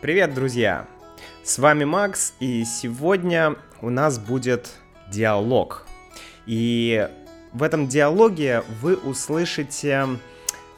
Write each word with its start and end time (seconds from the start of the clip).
Привет, 0.00 0.32
друзья! 0.32 0.86
С 1.42 1.58
вами 1.58 1.82
Макс, 1.82 2.32
и 2.38 2.64
сегодня 2.64 3.56
у 3.80 3.90
нас 3.90 4.20
будет 4.20 4.70
диалог. 5.10 5.88
И 6.46 7.10
в 7.52 7.64
этом 7.64 7.88
диалоге 7.88 8.62
вы 8.80 8.94
услышите 8.94 10.06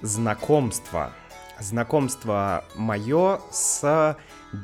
знакомство. 0.00 1.12
Знакомство 1.58 2.64
мое 2.76 3.40
с 3.50 4.16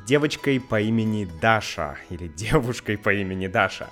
девочкой 0.07 0.59
по 0.59 0.80
имени 0.80 1.29
Даша, 1.43 1.98
или 2.09 2.27
девушкой 2.27 2.96
по 2.96 3.12
имени 3.12 3.48
Даша, 3.48 3.91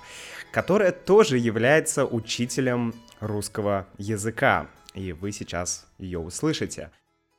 которая 0.51 0.91
тоже 0.91 1.37
является 1.37 2.07
учителем 2.07 2.95
русского 3.19 3.85
языка. 3.99 4.65
И 4.95 5.11
вы 5.11 5.31
сейчас 5.31 5.85
ее 5.99 6.17
услышите. 6.17 6.89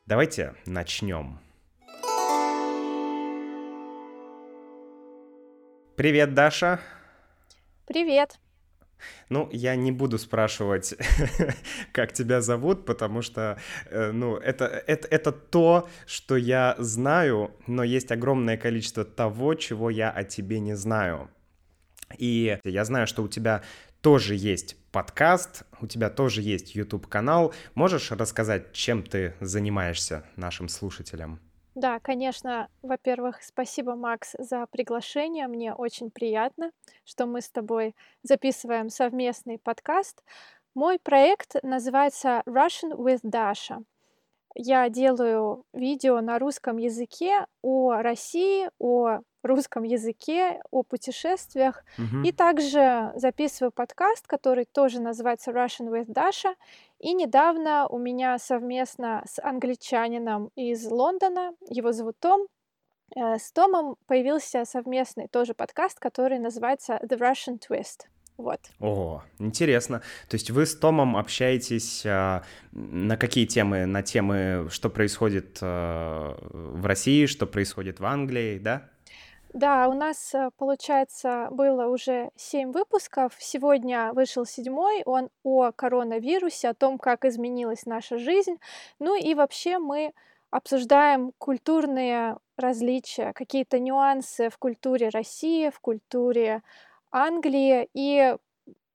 Давайте 0.06 0.54
начнем. 0.64 1.40
Привет, 5.96 6.34
Даша. 6.34 6.78
Привет. 7.86 8.38
Ну, 9.30 9.48
я 9.50 9.76
не 9.76 9.92
буду 9.92 10.18
спрашивать, 10.18 10.94
как 11.92 12.12
тебя 12.12 12.42
зовут, 12.42 12.84
потому 12.84 13.22
что, 13.22 13.58
э, 13.86 14.12
ну, 14.12 14.36
это, 14.36 14.66
это, 14.66 15.08
это 15.08 15.32
то, 15.32 15.88
что 16.06 16.36
я 16.36 16.76
знаю, 16.78 17.50
но 17.66 17.82
есть 17.82 18.12
огромное 18.12 18.58
количество 18.58 19.06
того, 19.06 19.54
чего 19.54 19.88
я 19.88 20.10
о 20.10 20.22
тебе 20.22 20.60
не 20.60 20.76
знаю. 20.76 21.30
И 22.18 22.58
я 22.62 22.84
знаю, 22.84 23.06
что 23.06 23.22
у 23.22 23.28
тебя 23.28 23.62
тоже 24.02 24.34
есть 24.34 24.76
подкаст, 24.92 25.62
у 25.80 25.86
тебя 25.86 26.10
тоже 26.10 26.42
есть 26.42 26.74
YouTube-канал. 26.74 27.54
Можешь 27.74 28.10
рассказать, 28.10 28.74
чем 28.74 29.02
ты 29.02 29.34
занимаешься 29.40 30.24
нашим 30.36 30.68
слушателям? 30.68 31.40
Да, 31.76 32.00
конечно. 32.00 32.70
Во-первых, 32.80 33.42
спасибо, 33.42 33.96
Макс, 33.96 34.34
за 34.38 34.66
приглашение. 34.66 35.46
Мне 35.46 35.74
очень 35.74 36.10
приятно, 36.10 36.70
что 37.04 37.26
мы 37.26 37.42
с 37.42 37.50
тобой 37.50 37.94
записываем 38.22 38.88
совместный 38.88 39.58
подкаст. 39.58 40.24
Мой 40.74 40.98
проект 40.98 41.62
называется 41.62 42.42
Russian 42.46 42.96
with 42.96 43.20
Dasha. 43.24 43.84
Я 44.54 44.88
делаю 44.88 45.64
видео 45.74 46.22
на 46.22 46.38
русском 46.38 46.78
языке 46.78 47.44
о 47.60 47.96
России, 48.00 48.70
о 48.78 49.20
русском 49.46 49.82
языке, 49.82 50.60
о 50.70 50.82
путешествиях. 50.82 51.84
Мгм. 51.98 52.24
И 52.24 52.32
также 52.32 53.12
записываю 53.16 53.72
подкаст, 53.72 54.26
который 54.26 54.64
тоже 54.64 55.00
называется 55.00 55.50
Russian 55.50 55.90
with 55.90 56.06
Dasha. 56.06 56.54
И 56.98 57.14
недавно 57.14 57.86
у 57.88 57.98
меня 57.98 58.38
совместно 58.38 59.22
с 59.26 59.42
англичанином 59.42 60.50
из 60.56 60.86
Лондона, 60.86 61.52
его 61.68 61.92
зовут 61.92 62.16
Том, 62.18 62.46
э, 63.14 63.38
с 63.38 63.52
Томом 63.52 63.96
появился 64.06 64.64
совместный 64.64 65.28
тоже 65.28 65.54
подкаст, 65.54 65.98
который 65.98 66.38
называется 66.38 66.98
The 67.02 67.18
Russian 67.18 67.58
Twist. 67.58 68.06
Вот. 68.36 68.60
О, 68.80 69.22
интересно. 69.38 70.02
То 70.28 70.34
есть 70.34 70.50
вы 70.50 70.66
с 70.66 70.74
Томом 70.74 71.16
общаетесь 71.16 72.04
а, 72.04 72.42
на 72.72 73.16
какие 73.16 73.46
темы? 73.46 73.86
На 73.86 74.02
темы, 74.02 74.68
что 74.70 74.90
происходит 74.90 75.58
а, 75.62 76.36
в 76.52 76.84
России, 76.84 77.26
что 77.26 77.46
происходит 77.46 77.98
в 77.98 78.04
Англии, 78.04 78.58
да? 78.58 78.90
Да, 79.56 79.88
у 79.88 79.94
нас, 79.94 80.34
э, 80.34 80.50
получается, 80.58 81.48
было 81.50 81.86
уже 81.86 82.30
семь 82.36 82.72
выпусков. 82.72 83.32
Сегодня 83.38 84.12
вышел 84.12 84.44
седьмой. 84.44 85.02
Он 85.06 85.30
о 85.44 85.72
коронавирусе, 85.72 86.68
о 86.68 86.74
том, 86.74 86.98
как 86.98 87.24
изменилась 87.24 87.86
наша 87.86 88.18
жизнь. 88.18 88.56
Ну 88.98 89.16
и 89.16 89.34
вообще 89.34 89.78
мы 89.78 90.12
обсуждаем 90.50 91.32
культурные 91.38 92.36
различия, 92.58 93.32
какие-то 93.32 93.78
нюансы 93.78 94.50
в 94.50 94.58
культуре 94.58 95.08
России, 95.08 95.70
в 95.70 95.80
культуре 95.80 96.62
Англии. 97.10 97.88
И 97.94 98.36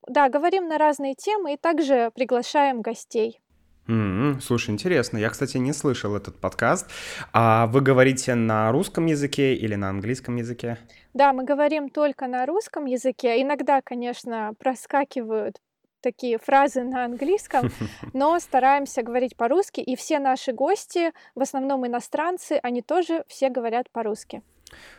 да, 0.06 0.30
говорим 0.30 0.68
на 0.68 0.78
разные 0.78 1.16
темы 1.16 1.56
и 1.56 1.58
также 1.58 2.12
приглашаем 2.14 2.84
гостей. 2.84 3.42
М, 3.88 4.40
Слушай, 4.42 4.72
интересно. 4.72 5.18
Я, 5.18 5.30
кстати, 5.30 5.58
не 5.58 5.74
слышал 5.74 6.16
этот 6.16 6.40
подкаст. 6.40 6.90
А 7.34 7.68
вы 7.68 7.82
говорите 7.82 8.36
на 8.36 8.72
русском 8.72 9.06
языке 9.06 9.56
или 9.56 9.76
на 9.76 9.90
английском 9.90 10.36
языке? 10.36 10.78
Да, 11.14 11.34
мы 11.34 11.44
говорим 11.44 11.90
только 11.90 12.28
на 12.28 12.46
русском 12.46 12.86
языке. 12.86 13.42
Иногда, 13.42 13.82
конечно, 13.82 14.54
проскакивают 14.60 15.60
такие 16.02 16.38
фразы 16.38 16.84
на 16.84 17.06
английском, 17.06 17.70
но 18.14 18.40
стараемся 18.40 19.04
говорить 19.04 19.36
по-русски, 19.36 19.82
и 19.82 19.96
все 19.96 20.20
наши 20.20 20.52
гости, 20.52 21.12
в 21.36 21.42
основном 21.42 21.86
иностранцы, 21.86 22.60
они 22.64 22.82
тоже 22.82 23.24
все 23.28 23.50
говорят 23.50 23.90
по-русски. 23.92 24.42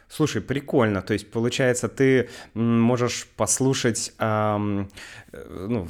Слушай, 0.08 0.42
прикольно. 0.42 1.00
То 1.00 1.14
есть, 1.14 1.30
получается, 1.30 1.88
ты 1.88 2.28
можешь 2.54 3.26
послушать, 3.36 4.12
ам, 4.18 4.88
э, 5.32 5.66
ну, 5.68 5.88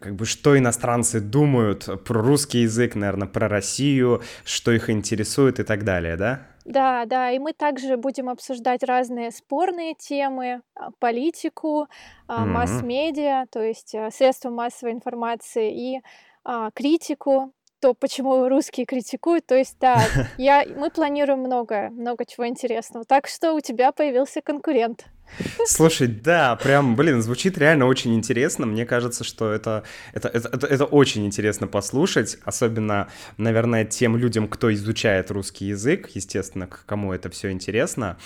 как 0.00 0.16
бы, 0.16 0.24
что 0.26 0.58
иностранцы 0.58 1.20
думают 1.20 1.88
про 2.04 2.20
русский 2.20 2.62
язык, 2.62 2.96
наверное, 2.96 3.28
про 3.28 3.48
Россию, 3.48 4.22
что 4.44 4.72
их 4.72 4.90
интересует 4.90 5.60
и 5.60 5.62
так 5.62 5.84
далее, 5.84 6.16
да? 6.16 6.48
Да, 6.64 7.04
да, 7.06 7.30
и 7.30 7.38
мы 7.38 7.52
также 7.52 7.96
будем 7.96 8.28
обсуждать 8.28 8.84
разные 8.84 9.32
спорные 9.32 9.94
темы, 9.94 10.62
а, 10.74 10.90
политику, 11.00 11.88
Мгм. 12.36 12.52
масс-медиа, 12.52 13.46
то 13.50 13.60
есть 13.62 13.94
а, 13.94 14.10
средства 14.10 14.50
массовой 14.50 14.92
информации 14.92 15.96
и 15.96 16.00
а, 16.44 16.70
критику, 16.72 17.52
то, 17.82 17.94
почему 17.94 18.48
русские 18.48 18.86
критикуют. 18.86 19.44
То 19.44 19.56
есть, 19.56 19.76
да, 19.80 20.00
я, 20.38 20.64
мы 20.76 20.88
планируем 20.88 21.40
много, 21.40 21.90
много 21.90 22.24
чего 22.24 22.46
интересного. 22.46 23.04
Так 23.04 23.26
что 23.26 23.54
у 23.54 23.60
тебя 23.60 23.90
появился 23.90 24.40
конкурент. 24.40 25.04
Слушай, 25.66 26.08
да, 26.08 26.56
прям, 26.56 26.96
блин, 26.96 27.22
звучит 27.22 27.58
реально 27.58 27.86
очень 27.86 28.14
интересно. 28.14 28.66
Мне 28.66 28.84
кажется, 28.84 29.24
что 29.24 29.52
это, 29.52 29.84
это, 30.12 30.28
это, 30.28 30.66
это, 30.66 30.84
очень 30.84 31.26
интересно 31.26 31.66
послушать, 31.66 32.38
особенно, 32.44 33.08
наверное, 33.36 33.84
тем 33.84 34.16
людям, 34.16 34.48
кто 34.48 34.72
изучает 34.72 35.30
русский 35.30 35.66
язык, 35.66 36.10
естественно, 36.14 36.66
к 36.66 36.84
кому 36.86 37.12
это 37.12 37.30
все 37.30 37.50
интересно. 37.50 38.18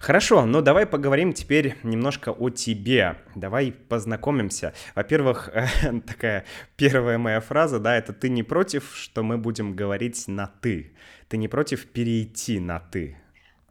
Хорошо, 0.00 0.46
ну 0.46 0.60
давай 0.62 0.86
поговорим 0.86 1.32
теперь 1.32 1.76
немножко 1.82 2.30
о 2.30 2.50
тебе. 2.50 3.16
Давай 3.34 3.72
познакомимся. 3.72 4.74
Во-первых, 4.94 5.50
такая 6.06 6.44
первая 6.76 7.18
моя 7.18 7.40
фраза, 7.40 7.78
да, 7.78 7.96
это 7.96 8.12
ты 8.12 8.28
не 8.28 8.42
против, 8.42 8.92
что 8.94 9.22
мы 9.22 9.38
будем 9.38 9.74
говорить 9.74 10.28
на 10.28 10.46
ты. 10.46 10.92
Ты 11.28 11.36
не 11.38 11.48
против 11.48 11.86
перейти 11.86 12.60
на 12.60 12.78
ты. 12.78 13.16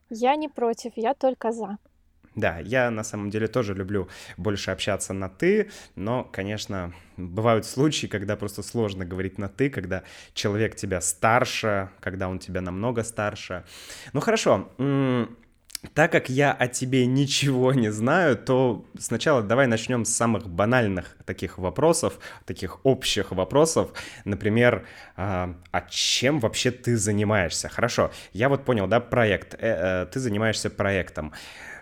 Я 0.10 0.36
не 0.36 0.50
против, 0.50 0.94
я 0.96 1.14
только 1.14 1.52
за. 1.52 1.78
Да, 2.36 2.60
я 2.60 2.90
на 2.92 3.04
самом 3.04 3.30
деле 3.30 3.48
тоже 3.48 3.74
люблю 3.74 4.08
больше 4.38 4.72
общаться 4.72 5.14
на 5.14 5.28
«ты», 5.28 5.70
но, 5.96 6.24
конечно, 6.24 6.94
бывают 7.18 7.66
случаи, 7.66 8.08
когда 8.08 8.38
просто 8.38 8.64
сложно 8.64 9.04
говорить 9.04 9.38
на 9.38 9.50
«ты», 9.50 9.70
когда 9.70 10.04
человек 10.34 10.76
тебя 10.76 11.02
старше, 11.02 11.90
когда 12.00 12.30
он 12.30 12.40
тебя 12.40 12.62
намного 12.62 13.04
старше. 13.04 13.66
Ну 14.14 14.22
хорошо, 14.22 14.70
так 15.94 16.12
как 16.12 16.30
я 16.30 16.54
о 16.54 16.68
тебе 16.68 17.06
ничего 17.06 17.74
не 17.74 17.92
знаю, 17.92 18.38
то 18.38 18.86
сначала 19.00 19.42
давай 19.42 19.68
начнем 19.68 20.06
с 20.06 20.16
самых 20.16 20.48
банальных 20.48 21.18
таких 21.26 21.58
вопросов, 21.58 22.20
таких 22.46 22.86
общих 22.86 23.32
вопросов. 23.32 23.92
Например, 24.24 24.86
а, 25.18 25.56
а 25.72 25.82
чем 25.82 26.40
вообще 26.40 26.72
ты 26.72 26.96
занимаешься? 26.98 27.68
Хорошо, 27.68 28.12
я 28.32 28.48
вот 28.48 28.64
понял, 28.64 28.88
да, 28.88 29.00
проект. 29.00 29.56
Э, 29.56 30.04
э, 30.04 30.06
Ты 30.06 30.20
занимаешься 30.20 30.70
проектом. 30.70 31.34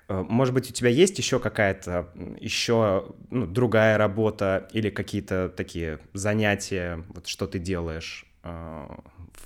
Э, 0.09 0.25
Может 0.27 0.53
быть, 0.53 0.69
у 0.69 0.73
тебя 0.73 0.89
есть 0.89 1.17
еще 1.17 1.39
какая-то, 1.39 2.09
еще 2.39 3.13
ну, 3.29 3.45
другая 3.45 3.97
работа 3.97 4.67
или 4.73 4.89
какие-то 4.89 5.49
такие 5.49 5.99
занятия, 6.13 7.03
вот 7.09 7.27
что 7.27 7.47
ты 7.47 7.59
делаешь 7.59 8.25
э, 8.43 8.87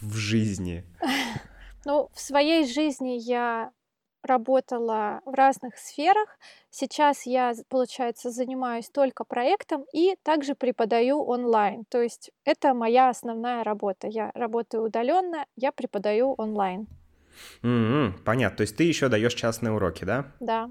в 0.01 0.15
жизни? 0.15 0.83
Ну, 1.85 2.09
в 2.13 2.21
своей 2.21 2.65
жизни 2.65 3.17
я 3.19 3.73
работала 4.23 5.19
в 5.25 5.33
разных 5.33 5.77
сферах. 5.77 6.39
Сейчас 6.69 7.25
я, 7.25 7.53
получается, 7.67 8.31
занимаюсь 8.31 8.89
только 8.89 9.25
проектом 9.25 9.83
и 9.91 10.15
также 10.23 10.55
преподаю 10.55 11.21
онлайн. 11.21 11.83
То 11.89 12.01
есть 12.01 12.31
это 12.45 12.73
моя 12.73 13.09
основная 13.09 13.65
работа. 13.65 14.07
Я 14.07 14.31
работаю 14.33 14.85
удаленно, 14.85 15.45
я 15.57 15.73
преподаю 15.73 16.35
онлайн. 16.37 16.87
М, 17.63 18.15
Понятно, 18.23 18.57
то 18.57 18.61
есть 18.61 18.75
ты 18.75 18.83
еще 18.83 19.09
даешь 19.09 19.33
частные 19.33 19.71
уроки, 19.73 20.03
да? 20.05 20.31
Да. 20.39 20.69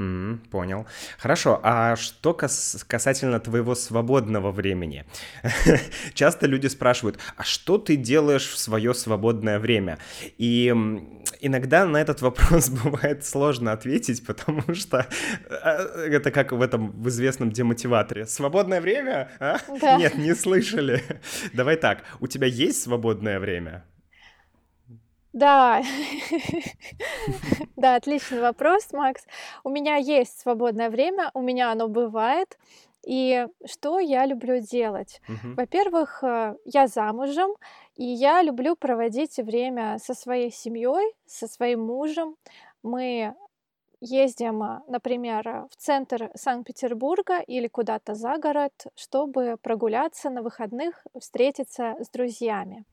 М, 0.00 0.40
Понял. 0.52 0.86
Хорошо, 1.18 1.58
а 1.64 1.96
что 1.96 2.32
кас- 2.32 2.84
касательно 2.86 3.40
твоего 3.40 3.74
свободного 3.74 4.52
времени? 4.52 5.04
Часто 6.14 6.46
люди 6.46 6.68
спрашивают, 6.68 7.18
а 7.36 7.42
что 7.42 7.78
ты 7.78 7.96
делаешь 7.96 8.46
в 8.48 8.58
свое 8.58 8.94
свободное 8.94 9.58
время? 9.58 9.98
И 10.38 10.68
иногда 11.40 11.84
на 11.84 11.96
этот 12.00 12.22
вопрос 12.22 12.68
бывает 12.84 13.24
сложно 13.26 13.72
ответить, 13.72 14.24
потому 14.24 14.72
что 14.72 15.04
э, 15.50 15.66
это 16.12 16.30
как 16.30 16.52
в 16.52 16.62
этом 16.62 16.92
в 16.92 17.08
известном 17.08 17.50
демотиваторе. 17.50 18.24
Свободное 18.26 18.80
время? 18.80 19.32
а? 19.40 19.56
Да. 19.80 19.96
Нет, 19.96 20.16
не 20.16 20.34
слышали. 20.36 21.02
Давай 21.52 21.74
так, 21.74 22.04
у 22.20 22.28
тебя 22.28 22.46
есть 22.46 22.82
свободное 22.84 23.40
время? 23.40 23.84
Да, 25.38 25.82
да, 27.76 27.94
отличный 27.94 28.40
вопрос, 28.40 28.92
Макс. 28.92 29.24
У 29.62 29.70
меня 29.70 29.94
есть 29.94 30.40
свободное 30.40 30.90
время, 30.90 31.30
у 31.32 31.40
меня 31.40 31.70
оно 31.70 31.86
бывает. 31.86 32.58
И 33.06 33.46
что 33.64 34.00
я 34.00 34.26
люблю 34.26 34.58
делать? 34.58 35.20
Мгм. 35.28 35.54
Во-первых, 35.54 36.24
э, 36.24 36.56
я 36.64 36.88
замужем, 36.88 37.50
и 37.94 38.04
я 38.04 38.42
люблю 38.42 38.74
проводить 38.74 39.36
время 39.36 39.98
со 40.02 40.14
своей 40.14 40.50
семьей, 40.50 41.14
со 41.24 41.46
своим 41.46 41.82
мужем. 41.82 42.34
Мы 42.82 43.32
ездим, 44.00 44.60
а, 44.62 44.82
например, 44.88 45.48
а, 45.48 45.68
в 45.70 45.76
центр 45.76 46.30
Санкт-Петербурга 46.34 47.38
или 47.38 47.68
куда-то 47.68 48.14
за 48.14 48.38
город, 48.38 48.72
чтобы 48.96 49.56
прогуляться 49.62 50.30
на 50.30 50.42
выходных, 50.42 51.06
встретиться 51.20 51.94
с 52.00 52.10
друзьями. 52.10 52.84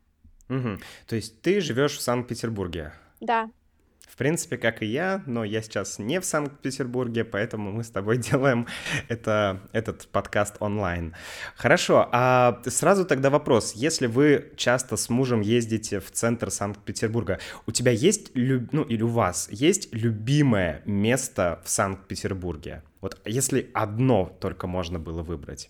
Мгм. 0.47 0.79
То 1.07 1.15
есть 1.15 1.41
ты 1.41 1.61
живешь 1.61 1.97
в 1.97 2.01
Санкт-Петербурге? 2.01 2.93
Да. 3.19 3.49
В 4.15 4.17
принципе, 4.17 4.57
как 4.57 4.81
и 4.81 4.85
я, 4.85 5.23
но 5.25 5.43
я 5.43 5.61
сейчас 5.61 5.99
не 5.99 6.21
в 6.21 6.25
Санкт-Петербурге, 6.25 7.25
поэтому 7.25 7.71
мы 7.73 7.83
с 7.83 7.89
тобой 7.89 8.17
делаем 8.29 8.65
это, 9.09 9.59
этот 9.73 10.07
подкаст 10.07 10.55
онлайн. 10.61 11.13
Хорошо, 11.55 12.07
а 12.11 12.61
сразу 12.65 13.05
тогда 13.05 13.29
вопрос. 13.29 13.73
Если 13.73 14.07
вы 14.07 14.53
часто 14.55 14.95
с 14.95 15.09
мужем 15.09 15.41
ездите 15.41 15.99
в 15.99 16.11
центр 16.11 16.49
Санкт-Петербурга, 16.49 17.39
у 17.67 17.71
тебя 17.71 17.91
есть, 17.91 18.31
люб... 18.35 18.71
ну 18.71 18.83
или 18.83 19.01
у 19.01 19.09
вас 19.09 19.49
есть 19.51 19.93
любимое 19.93 20.81
место 20.85 21.61
в 21.65 21.69
Санкт-Петербурге? 21.69 22.83
Вот 23.01 23.19
если 23.25 23.69
одно 23.73 24.33
только 24.39 24.65
можно 24.67 24.97
было 24.97 25.23
выбрать. 25.23 25.69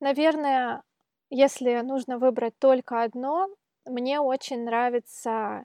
Наверное, 0.00 0.82
если 1.30 1.82
нужно 1.82 2.18
выбрать 2.18 2.58
только 2.58 3.02
одно, 3.02 3.48
мне 3.88 4.20
очень 4.20 4.64
нравится 4.64 5.64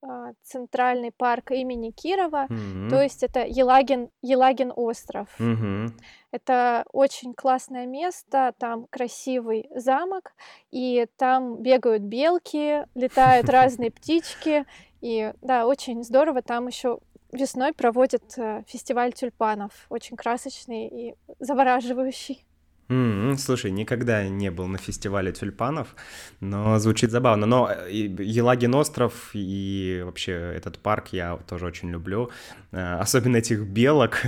а, 0.00 0.32
центральный 0.42 1.10
парк 1.10 1.50
имени 1.50 1.90
Кирова, 1.90 2.46
то 2.48 2.54
Мгм. 2.54 3.02
есть 3.02 3.22
это 3.22 3.44
Елагин, 3.44 4.10
Елагин 4.22 4.72
остров. 4.74 5.28
Мгм. 5.40 5.92
Это 6.30 6.84
очень 6.92 7.34
классное 7.34 7.86
место, 7.86 8.54
там 8.58 8.86
красивый 8.90 9.68
замок, 9.74 10.34
и 10.70 11.06
там 11.16 11.62
бегают 11.62 12.02
белки, 12.02 12.84
летают 12.94 13.48
разные 13.50 13.90
птички, 13.90 14.64
и 15.00 15.32
да, 15.42 15.66
очень 15.66 16.04
здорово. 16.04 16.42
Там 16.42 16.68
еще 16.68 17.00
весной 17.32 17.72
проводят 17.72 18.38
э, 18.38 18.62
фестиваль 18.66 19.12
тюльпанов, 19.12 19.86
очень 19.90 20.16
красочный 20.16 20.86
и 20.86 21.14
завораживающий. 21.40 22.46
М, 22.90 23.36
Слушай, 23.36 23.70
никогда 23.70 24.26
не 24.28 24.50
был 24.50 24.66
на 24.66 24.78
фестивале 24.78 25.30
тюльпанов, 25.32 25.94
но 26.40 26.78
звучит 26.78 27.10
забавно. 27.10 27.46
Но 27.46 27.70
э, 27.70 27.90
Елагин 27.90 28.74
остров 28.74 29.30
и 29.34 30.00
вообще 30.04 30.32
этот 30.32 30.78
парк 30.78 31.08
я 31.12 31.36
тоже 31.36 31.66
очень 31.66 31.90
люблю. 31.90 32.30
Э, 32.72 32.94
Особенно 33.00 33.36
этих 33.36 33.60
белок. 33.66 34.18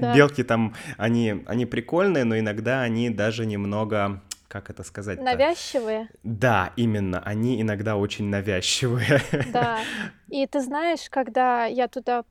Да. 0.00 0.14
Белки 0.14 0.42
там, 0.42 0.74
они, 0.96 1.42
они 1.46 1.66
прикольные, 1.66 2.24
но 2.24 2.38
иногда 2.38 2.80
они 2.80 3.10
даже 3.10 3.44
немного, 3.44 4.22
как 4.48 4.70
это 4.70 4.82
сказать-то? 4.84 5.22
Навязчивые, 5.24 6.08
Да, 6.22 6.72
именно, 6.76 7.20
они 7.20 7.60
иногда 7.60 7.96
очень 7.96 8.30
навязчивые. 8.30 9.20
да. 9.52 9.78
И 10.30 10.46
ты 10.46 10.60
знаешь, 10.60 11.10
когда 11.10 11.66
я 11.66 11.88
туда 11.88 12.24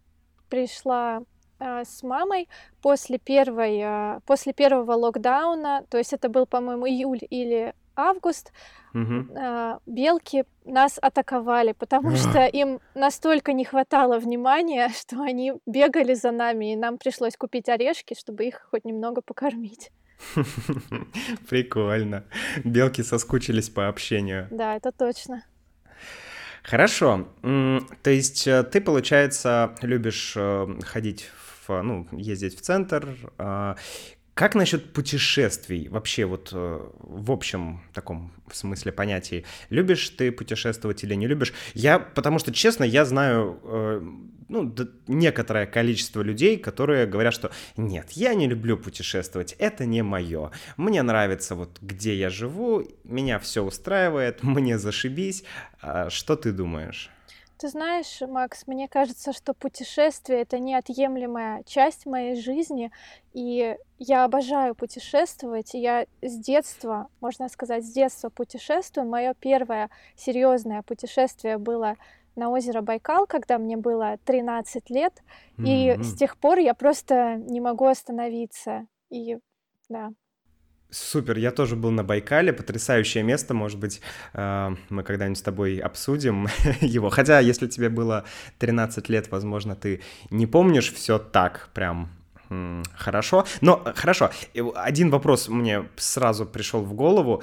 пришла 0.49 1.21
с 1.61 2.03
мамой 2.03 2.49
после 2.81 3.17
первой, 3.17 3.81
а, 3.81 4.19
после 4.25 4.53
первого 4.53 4.93
локдауна, 4.93 5.85
то 5.89 5.97
есть 5.97 6.13
это 6.13 6.29
был, 6.29 6.45
по-моему, 6.45 6.87
июль 6.87 7.21
или 7.29 7.73
август, 7.95 8.51
а, 8.93 9.79
белки 9.85 10.45
нас 10.65 10.99
атаковали, 11.01 11.73
потому 11.73 12.15
что 12.15 12.45
им 12.45 12.79
настолько 12.95 13.53
не 13.53 13.65
хватало 13.65 14.19
внимания, 14.19 14.89
что 14.99 15.21
они 15.21 15.53
бегали 15.65 16.13
за 16.13 16.31
нами, 16.31 16.73
и 16.73 16.75
нам 16.75 16.97
пришлось 16.97 17.37
купить 17.37 17.69
орешки, 17.69 18.15
чтобы 18.19 18.45
их 18.45 18.67
хоть 18.71 18.85
немного 18.85 19.21
покормить. 19.21 19.91
Прикольно. 21.49 22.23
Белки 22.63 23.01
соскучились 23.01 23.69
по 23.69 23.87
общению. 23.87 24.47
Да, 24.51 24.75
это 24.75 24.91
точно. 24.91 25.43
Хорошо. 26.63 27.27
То 27.41 28.11
есть 28.11 28.47
э, 28.47 28.63
ты, 28.63 28.81
получается, 28.81 29.75
любишь 29.81 30.33
э, 30.35 30.67
ходить 30.83 31.23
в, 31.23 31.50
ну, 31.67 32.07
ездить 32.11 32.57
в 32.57 32.61
центр. 32.61 33.15
а, 33.37 33.75
Как 34.33 34.55
насчет 34.55 34.93
путешествий? 34.93 35.87
Вообще 35.89 36.25
вот 36.25 36.49
э, 36.53 36.89
в 36.99 37.31
общем 37.31 37.81
таком 37.93 38.31
смысле 38.51 38.91
понятии. 38.91 39.45
Любишь 39.69 40.09
ты 40.09 40.31
путешествовать 40.31 41.03
или 41.03 41.15
не 41.15 41.27
любишь? 41.27 41.53
Я, 41.73 41.99
потому 41.99 42.39
что, 42.39 42.51
честно, 42.53 42.83
я 42.85 43.05
знаю 43.05 43.59
э, 43.63 44.01
ну, 44.49 44.75
некоторое 45.07 45.65
количество 45.65 46.21
людей, 46.21 46.57
которые 46.57 47.05
говорят, 47.05 47.33
что 47.33 47.51
нет, 47.77 48.11
я 48.11 48.33
не 48.33 48.47
люблю 48.47 48.77
путешествовать, 48.77 49.53
это 49.59 49.85
не 49.85 50.01
мое. 50.01 50.51
Мне 50.77 51.03
нравится 51.03 51.55
вот 51.55 51.77
где 51.81 52.15
я 52.15 52.29
живу, 52.29 52.85
меня 53.03 53.37
все 53.39 53.63
устраивает, 53.63 54.43
мне 54.43 54.77
зашибись. 54.77 55.43
А 55.81 56.09
Что 56.09 56.35
ты 56.35 56.51
думаешь? 56.51 57.09
Ты 57.61 57.67
знаешь, 57.67 58.21
Макс, 58.21 58.65
мне 58.65 58.87
кажется, 58.87 59.33
что 59.33 59.53
путешествие 59.53 60.41
это 60.41 60.57
неотъемлемая 60.57 61.61
часть 61.61 62.07
моей 62.07 62.33
жизни, 62.33 62.91
и 63.33 63.77
я 63.99 64.23
обожаю 64.23 64.73
путешествовать. 64.73 65.75
Я 65.75 66.07
с 66.23 66.39
детства, 66.39 67.07
можно 67.19 67.49
сказать, 67.49 67.85
с 67.85 67.91
детства 67.91 68.29
путешествую. 68.29 69.07
Мое 69.07 69.35
первое 69.39 69.91
серьезное 70.15 70.81
путешествие 70.81 71.59
было 71.59 71.97
на 72.35 72.49
озеро 72.49 72.81
Байкал, 72.81 73.27
когда 73.27 73.59
мне 73.59 73.77
было 73.77 74.17
13 74.25 74.89
лет, 74.89 75.21
и 75.59 75.95
с 76.01 76.15
тех 76.15 76.37
пор 76.37 76.57
я 76.57 76.73
просто 76.73 77.35
не 77.35 77.61
могу 77.61 77.85
остановиться. 77.85 78.87
И 79.11 79.37
да. 79.87 80.13
Супер, 80.91 81.37
я 81.37 81.51
тоже 81.51 81.77
был 81.77 81.91
на 81.91 82.03
Байкале, 82.03 82.51
потрясающее 82.51 83.23
место, 83.23 83.53
может 83.53 83.79
быть, 83.79 84.01
э, 84.33 84.75
мы 84.89 85.03
когда-нибудь 85.03 85.37
с 85.37 85.41
тобой 85.41 85.77
обсудим 85.77 86.47
его. 86.81 87.09
Хотя, 87.09 87.39
если 87.39 87.67
тебе 87.67 87.87
было 87.87 88.25
13 88.59 89.09
лет, 89.09 89.31
возможно, 89.31 89.75
ты 89.75 90.01
не 90.29 90.47
помнишь 90.47 90.93
все 90.93 91.17
так 91.17 91.69
прям 91.73 92.09
хорошо. 92.93 93.45
Но 93.61 93.81
э, 93.85 93.93
хорошо, 93.95 94.31
э, 94.53 94.61
один 94.75 95.09
вопрос 95.09 95.47
мне 95.47 95.85
сразу 95.95 96.45
пришел 96.45 96.81
в 96.81 96.93
голову. 96.93 97.41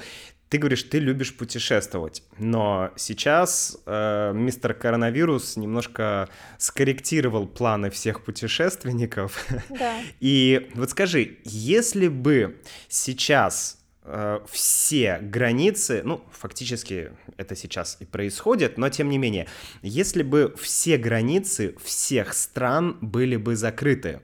Ты 0.49 0.57
говоришь, 0.57 0.81
ты 0.81 0.97
любишь 0.97 1.37
путешествовать, 1.37 2.23
но 2.39 2.91
сейчас 2.95 3.77
э, 3.85 4.31
мистер 4.33 4.73
коронавирус 4.73 5.57
немножко 5.57 6.27
скорректировал 6.57 7.45
планы 7.45 7.91
всех 7.91 8.23
путешественников. 8.23 9.45
Да. 9.69 10.01
И 10.19 10.71
вот 10.73 10.89
скажи, 10.89 11.37
если 11.43 12.07
бы 12.07 12.59
сейчас 12.87 13.77
э, 14.03 14.39
все 14.49 15.19
границы, 15.21 16.01
ну, 16.03 16.23
фактически 16.31 17.11
это 17.37 17.55
сейчас 17.55 17.97
и 17.99 18.05
происходит, 18.05 18.79
но 18.79 18.89
тем 18.89 19.09
не 19.09 19.19
менее, 19.19 19.45
если 19.83 20.23
бы 20.23 20.55
все 20.59 20.97
границы 20.97 21.75
всех 21.83 22.33
стран 22.33 22.97
были 23.01 23.35
бы 23.35 23.55
закрыты, 23.55 24.21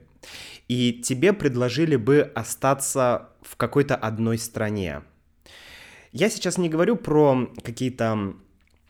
и 0.66 0.92
тебе 0.92 1.32
предложили 1.32 1.94
бы 1.94 2.32
остаться 2.34 3.28
в 3.42 3.54
какой-то 3.54 3.94
одной 3.94 4.38
стране, 4.38 5.02
я 6.16 6.30
сейчас 6.30 6.58
не 6.58 6.68
говорю 6.68 6.96
про 6.96 7.48
какие-то... 7.62 8.34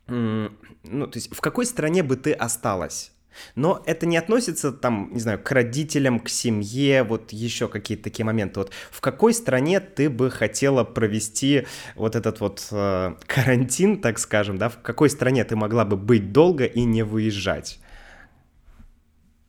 Ну, 0.09 1.06
то 1.09 1.16
есть 1.16 1.35
в 1.35 1.40
какой 1.40 1.66
стране 1.66 2.04
бы 2.04 2.16
ты 2.16 2.33
осталась? 2.33 3.12
Но 3.54 3.83
это 3.85 4.06
не 4.06 4.16
относится, 4.16 4.73
там, 4.73 5.11
не 5.12 5.21
знаю, 5.21 5.42
к 5.42 5.50
родителям, 5.50 6.21
к 6.21 6.28
семье, 6.28 7.02
вот 7.02 7.33
еще 7.33 7.68
какие-то 7.68 8.04
такие 8.04 8.25
моменты. 8.25 8.61
Вот 8.61 8.73
в 8.90 9.00
какой 9.00 9.35
стране 9.35 9.80
ты 9.80 10.09
бы 10.09 10.30
хотела 10.30 10.85
провести 10.85 11.66
вот 11.97 12.14
этот 12.14 12.40
вот 12.40 12.66
э, 12.71 13.14
карантин, 13.26 14.00
так 14.00 14.18
скажем, 14.18 14.56
да? 14.56 14.68
В 14.68 14.80
какой 14.80 15.11
стране 15.11 15.45
ты 15.45 15.56
могла 15.56 15.85
бы 15.85 15.97
быть 15.97 16.33
долго 16.33 16.64
и 16.64 16.85
не 16.85 17.02
выезжать? 17.02 17.80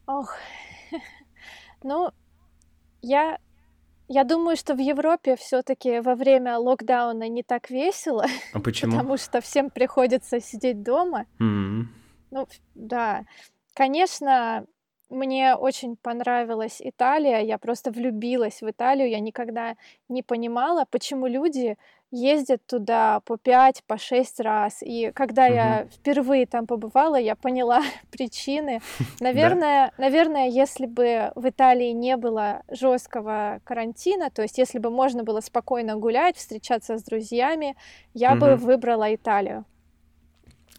Ох, 0.08 0.34
ну, 1.84 2.12
я 3.02 3.38
я 4.08 4.24
думаю, 4.24 4.58
что 4.58 4.74
в 4.76 4.80
Европе 4.80 5.36
все-таки 5.36 6.00
во 6.00 6.16
время 6.16 6.58
локдауна 6.58 7.28
не 7.30 7.44
так 7.44 7.70
весело, 7.70 8.26
А 8.54 8.60
почему? 8.60 8.92
потому 8.94 9.18
что 9.18 9.42
всем 9.42 9.70
приходится 9.70 10.40
сидеть 10.40 10.84
дома. 10.84 11.26
М, 11.40 11.90
Ну, 12.32 12.48
да, 12.76 13.24
конечно, 13.74 14.66
мне 15.10 15.56
очень 15.56 15.96
понравилась 15.98 16.82
Италия, 16.82 17.40
я 17.40 17.58
просто 17.58 17.92
влюбилась 17.92 18.62
в 18.62 18.70
Италию, 18.70 19.10
я 19.10 19.20
никогда 19.20 19.76
не 20.10 20.24
понимала, 20.24 20.86
почему 20.90 21.28
люди 21.28 21.78
ездят 22.12 22.66
туда 22.66 23.20
по 23.22 23.38
пять, 23.38 23.84
по 23.86 23.98
шесть 23.98 24.40
раз. 24.40 24.82
И 24.82 25.12
когда 25.14 25.48
я 25.48 25.82
мгм. 25.82 25.90
впервые 25.90 26.46
там 26.46 26.66
побывала, 26.66 27.18
я 27.18 27.36
поняла 27.36 27.82
причины. 28.12 28.80
Да? 29.20 29.26
Наверное, 29.26 29.92
наверное, 29.98 30.48
если 30.48 30.86
бы 30.86 31.32
в 31.36 31.50
Италии 31.50 31.92
не 31.92 32.18
было 32.18 32.64
жесткого 32.70 33.60
карантина, 33.64 34.30
то 34.30 34.42
есть 34.42 34.58
если 34.58 34.80
бы 34.80 34.90
можно 34.90 35.24
было 35.24 35.42
спокойно 35.42 35.96
гулять, 35.98 36.38
встречаться 36.38 36.98
с 36.98 37.04
друзьями, 37.04 37.76
я 38.14 38.36
бы 38.36 38.56
Мгм. 38.56 38.58
выбрала 38.58 39.14
Италию. 39.14 39.66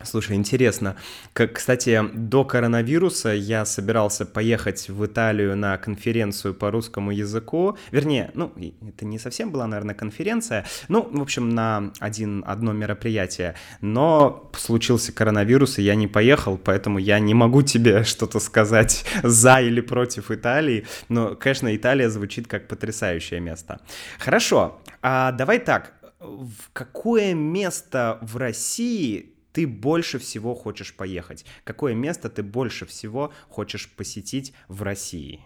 Слушай, 0.05 0.37
интересно. 0.37 0.95
Как, 1.33 1.55
кстати, 1.55 2.01
до 2.15 2.45
коронавируса 2.45 3.31
я 3.31 3.65
собирался 3.65 4.25
поехать 4.27 4.89
в 4.89 5.05
Италию 5.05 5.57
на 5.57 5.77
конференцию 5.77 6.55
по 6.55 6.71
русскому 6.71 7.11
языку. 7.11 7.77
Вернее, 7.91 8.31
ну, 8.35 8.53
это 8.87 9.05
не 9.05 9.19
совсем 9.19 9.51
была, 9.51 9.67
наверное, 9.67 9.97
конференция. 9.97 10.67
Ну, 10.89 11.03
в 11.11 11.21
общем, 11.21 11.49
на 11.49 11.93
один, 11.99 12.45
одно 12.47 12.73
мероприятие. 12.73 13.57
Но 13.81 14.49
случился 14.57 15.13
коронавирус, 15.13 15.79
и 15.79 15.83
я 15.83 15.97
не 15.97 16.07
поехал, 16.07 16.59
поэтому 16.59 16.99
я 16.99 17.19
не 17.19 17.35
могу 17.35 17.63
тебе 17.63 18.05
что-то 18.05 18.39
сказать 18.39 19.05
за 19.25 19.61
или 19.61 19.81
против 19.81 20.31
Италии. 20.31 20.87
Но, 21.09 21.35
конечно, 21.35 21.75
Италия 21.75 22.09
звучит 22.09 22.47
как 22.47 22.69
потрясающее 22.69 23.41
место. 23.41 23.81
Хорошо, 24.21 24.81
а 25.03 25.33
давай 25.33 25.59
так. 25.59 25.95
В 26.21 26.73
какое 26.73 27.35
место 27.35 28.19
в 28.23 28.37
России 28.37 29.38
ты 29.59 29.67
больше 29.67 30.21
всего 30.21 30.55
хочешь 30.55 30.97
поехать? 30.97 31.45
Какое 31.65 31.93
место 31.93 32.31
ты 32.31 32.45
больше 32.45 32.87
всего 32.87 33.33
хочешь 33.49 33.93
посетить 33.93 34.55
в 34.69 34.85
России? 34.85 35.41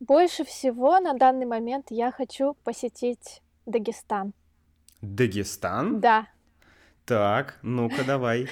Больше 0.00 0.46
всего 0.46 0.98
на 1.00 1.12
данный 1.12 1.44
момент 1.44 1.88
я 1.90 2.12
хочу 2.12 2.54
посетить 2.64 3.42
Дагестан. 3.66 4.32
Дагестан? 5.02 6.00
Да. 6.00 6.28
Так, 7.04 7.58
ну-ка 7.60 8.04
давай. 8.04 8.48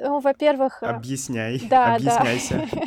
Ну, 0.00 0.20
во-первых... 0.20 0.82
Э, 0.82 0.86
Объясняй, 0.86 1.60
да, 1.68 1.96
объясняйся. 1.96 2.66
Да. 2.72 2.80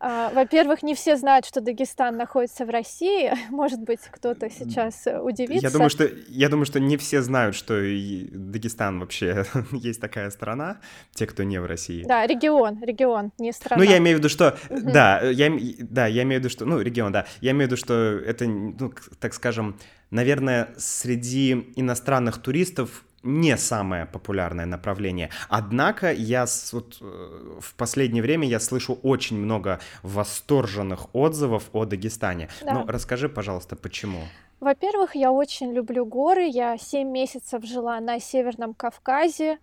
Во-первых, 0.34 0.82
не 0.82 0.94
все 0.94 1.16
знают, 1.16 1.46
что 1.46 1.62
Дагестан 1.62 2.18
находится 2.18 2.66
в 2.66 2.70
России. 2.70 3.32
Может 3.50 3.80
быть, 3.80 4.00
кто-то 4.10 4.50
сейчас 4.50 5.06
э, 5.06 5.18
удивится. 5.18 5.66
Я 5.66 5.72
думаю, 5.72 5.88
что, 5.88 6.06
я 6.28 6.48
думаю, 6.50 6.66
что 6.66 6.78
не 6.78 6.98
все 6.98 7.22
знают, 7.22 7.56
что 7.56 7.74
Дагестан 7.74 9.00
вообще 9.00 9.46
есть 9.72 10.00
такая 10.02 10.28
страна, 10.28 10.78
те, 11.14 11.26
кто 11.26 11.42
не 11.42 11.58
в 11.58 11.64
России. 11.64 12.04
Да, 12.04 12.26
регион, 12.26 12.82
регион, 12.84 13.32
не 13.38 13.52
страна. 13.52 13.82
Ну, 13.82 13.90
я 13.90 13.96
имею 13.96 14.16
в 14.16 14.20
виду, 14.20 14.28
что... 14.28 14.58
Угу. 14.68 14.92
Да, 14.92 15.22
я, 15.22 15.50
да, 15.78 16.06
я 16.06 16.22
имею 16.24 16.40
в 16.40 16.44
виду, 16.44 16.50
что... 16.50 16.66
Ну, 16.66 16.80
регион, 16.80 17.12
да. 17.12 17.26
Я 17.40 17.52
имею 17.52 17.68
в 17.68 17.72
виду, 17.72 17.76
что 17.78 17.94
это, 17.94 18.46
ну, 18.46 18.92
так 19.18 19.32
скажем, 19.32 19.78
наверное, 20.10 20.68
среди 20.76 21.72
иностранных 21.76 22.42
туристов 22.42 23.04
не 23.24 23.56
самое 23.56 24.06
популярное 24.06 24.66
направление. 24.66 25.30
Однако 25.48 26.12
я 26.12 26.46
вот, 26.72 26.98
э, 27.00 27.58
в 27.60 27.74
последнее 27.74 28.22
время 28.22 28.46
я 28.46 28.60
слышу 28.60 28.98
очень 29.02 29.38
много 29.38 29.80
восторженных 30.02 31.14
отзывов 31.14 31.64
о 31.72 31.84
Дагестане. 31.86 32.48
Да. 32.62 32.74
Ну, 32.74 32.86
расскажи, 32.86 33.28
пожалуйста, 33.28 33.76
почему? 33.76 34.20
Во-первых, 34.60 35.14
я 35.16 35.32
очень 35.32 35.72
люблю 35.72 36.06
горы. 36.06 36.46
Я 36.46 36.78
7 36.78 37.08
месяцев 37.08 37.64
жила 37.64 37.98
на 38.00 38.20
Северном 38.20 38.74
Кавказе. 38.74 39.58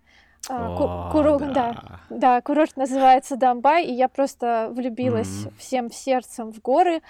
А, 0.50 0.76
О, 0.76 1.12
куру... 1.12 1.40
да. 1.40 1.50
да, 1.54 2.00
да, 2.10 2.42
курорт 2.42 2.76
называется 2.76 3.36
Дамбай, 3.36 3.86
и 3.86 3.94
я 3.94 4.08
просто 4.08 4.72
влюбилась 4.72 5.46
mm-hmm. 5.46 5.54
всем 5.58 5.92
сердцем 5.92 6.52
в 6.52 6.60
горы. 6.62 7.02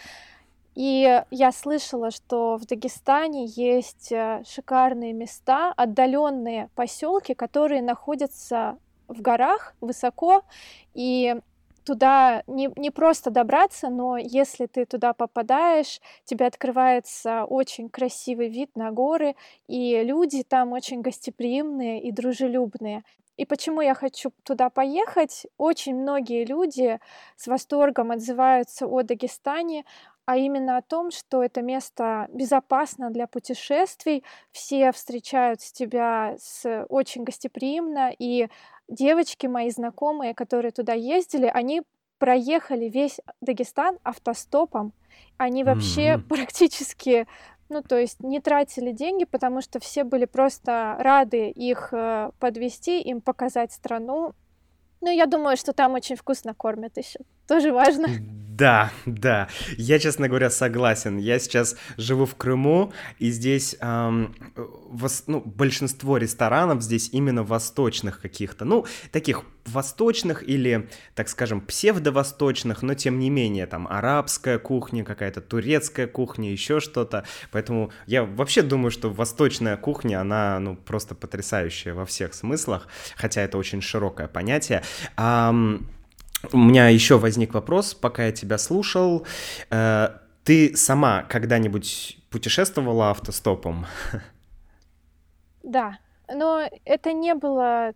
И 0.76 1.22
я 1.32 1.52
слышала, 1.52 2.12
что 2.12 2.58
в 2.58 2.66
Дагестане 2.66 3.46
есть 3.46 4.12
э, 4.12 4.42
шикарные 4.48 5.12
места, 5.12 5.74
отдаленные 5.76 6.70
поселки, 6.76 7.34
которые 7.34 7.82
находятся 7.82 8.78
в 9.10 9.22
горах 9.22 9.76
высоко, 9.82 10.44
и 10.94 11.36
туда 11.84 12.44
не, 12.48 12.70
не 12.78 12.90
просто 12.90 13.32
добраться, 13.32 13.90
но 13.90 14.18
если 14.18 14.66
ты 14.68 14.86
туда 14.86 15.14
попадаешь, 15.14 16.00
тебе 16.24 16.46
открывается 16.46 17.44
очень 17.46 17.90
красивый 17.90 18.50
вид 18.50 18.70
на 18.76 18.92
горы, 18.92 19.36
и 19.68 20.02
люди 20.04 20.44
там 20.44 20.72
очень 20.72 21.02
гостеприимные 21.02 22.02
и 22.02 22.12
дружелюбные. 22.12 23.04
И 23.38 23.46
почему 23.46 23.82
я 23.82 23.96
хочу 23.96 24.32
туда 24.44 24.70
поехать? 24.70 25.48
Очень 25.58 25.96
многие 25.96 26.46
люди 26.46 27.00
с 27.38 27.48
восторгом 27.48 28.12
отзываются 28.12 28.86
о 28.86 29.02
Дагестане, 29.02 29.84
а 30.26 30.38
именно 30.38 30.78
о 30.78 30.82
том, 30.82 31.12
что 31.12 31.44
это 31.44 31.62
место 31.62 32.28
безопасно 32.32 33.10
для 33.10 33.28
путешествий, 33.28 34.24
все 34.52 34.92
встречают 34.92 35.60
тебя 35.60 36.36
с 36.40 36.86
очень 36.90 37.24
гостеприимно, 37.24 38.14
и 38.18 38.48
девочки 38.88 39.48
мои 39.48 39.70
знакомые, 39.70 40.34
которые 40.34 40.72
туда 40.72 40.94
ездили, 40.94 41.50
они 41.52 41.82
проехали 42.22 42.86
весь 42.86 43.20
Дагестан 43.42 43.98
автостопом. 44.04 44.94
Они 45.38 45.64
вообще 45.64 46.14
mm-hmm. 46.14 46.22
практически, 46.30 47.28
ну 47.68 47.82
то 47.82 47.98
есть 47.98 48.20
не 48.20 48.40
тратили 48.40 48.92
деньги, 48.92 49.26
потому 49.26 49.62
что 49.62 49.80
все 49.80 50.04
были 50.04 50.26
просто 50.26 50.98
рады 51.00 51.50
их 51.50 51.90
э, 51.92 52.30
подвести, 52.40 53.02
им 53.02 53.22
показать 53.22 53.72
страну. 53.72 54.34
Ну 55.02 55.10
я 55.10 55.26
думаю, 55.26 55.58
что 55.58 55.74
там 55.74 55.94
очень 55.94 56.16
вкусно 56.16 56.54
кормят 56.54 56.96
еще, 56.98 57.22
тоже 57.48 57.72
важно. 57.72 58.08
Да, 58.62 58.92
да. 59.08 59.48
Я, 59.78 59.98
честно 59.98 60.28
говоря, 60.28 60.52
согласен. 60.52 61.18
Я 61.18 61.40
сейчас 61.40 61.76
живу 61.98 62.26
в 62.28 62.36
Крыму, 62.36 62.94
и 63.18 63.32
здесь 63.32 63.76
эм, 63.80 64.36
вос, 64.56 65.24
ну, 65.26 65.42
большинство 65.44 66.18
ресторанов 66.18 66.84
здесь 66.84 67.10
именно 67.12 67.44
восточных 67.44 68.22
каких-то. 68.22 68.64
Ну, 68.64 68.86
таких 69.12 69.46
восточных 69.66 70.48
или, 70.48 70.90
так 71.16 71.30
скажем, 71.30 71.62
псевдовосточных, 71.62 72.84
но 72.84 72.94
тем 72.94 73.18
не 73.18 73.32
менее, 73.32 73.66
там, 73.66 73.88
арабская 73.88 74.60
кухня, 74.60 75.04
какая-то 75.04 75.42
турецкая 75.42 76.06
кухня, 76.06 76.52
еще 76.52 76.80
что-то. 76.80 77.24
Поэтому 77.52 77.92
я 78.06 78.24
вообще 78.24 78.62
думаю, 78.62 78.92
что 78.92 79.10
восточная 79.10 79.76
кухня, 79.76 80.22
она, 80.22 80.60
ну, 80.60 80.76
просто 80.76 81.16
потрясающая 81.16 81.96
во 81.96 82.06
всех 82.06 82.36
смыслах, 82.36 82.88
хотя 83.16 83.42
это 83.42 83.58
очень 83.58 83.82
широкое 83.82 84.28
понятие. 84.28 84.84
Эм, 85.18 85.88
у 86.52 86.58
меня 86.58 86.90
еще 86.90 87.18
возник 87.18 87.54
вопрос, 87.54 87.94
пока 87.94 88.26
я 88.26 88.32
тебя 88.32 88.58
слушал. 88.58 89.26
Э, 89.70 90.10
ты 90.44 90.76
сама 90.76 91.24
когда-нибудь 91.24 92.18
путешествовала 92.30 93.12
автостопом? 93.12 93.86
Да, 95.64 96.00
но 96.28 96.68
это 96.86 97.14
не 97.14 97.36
было 97.36 97.94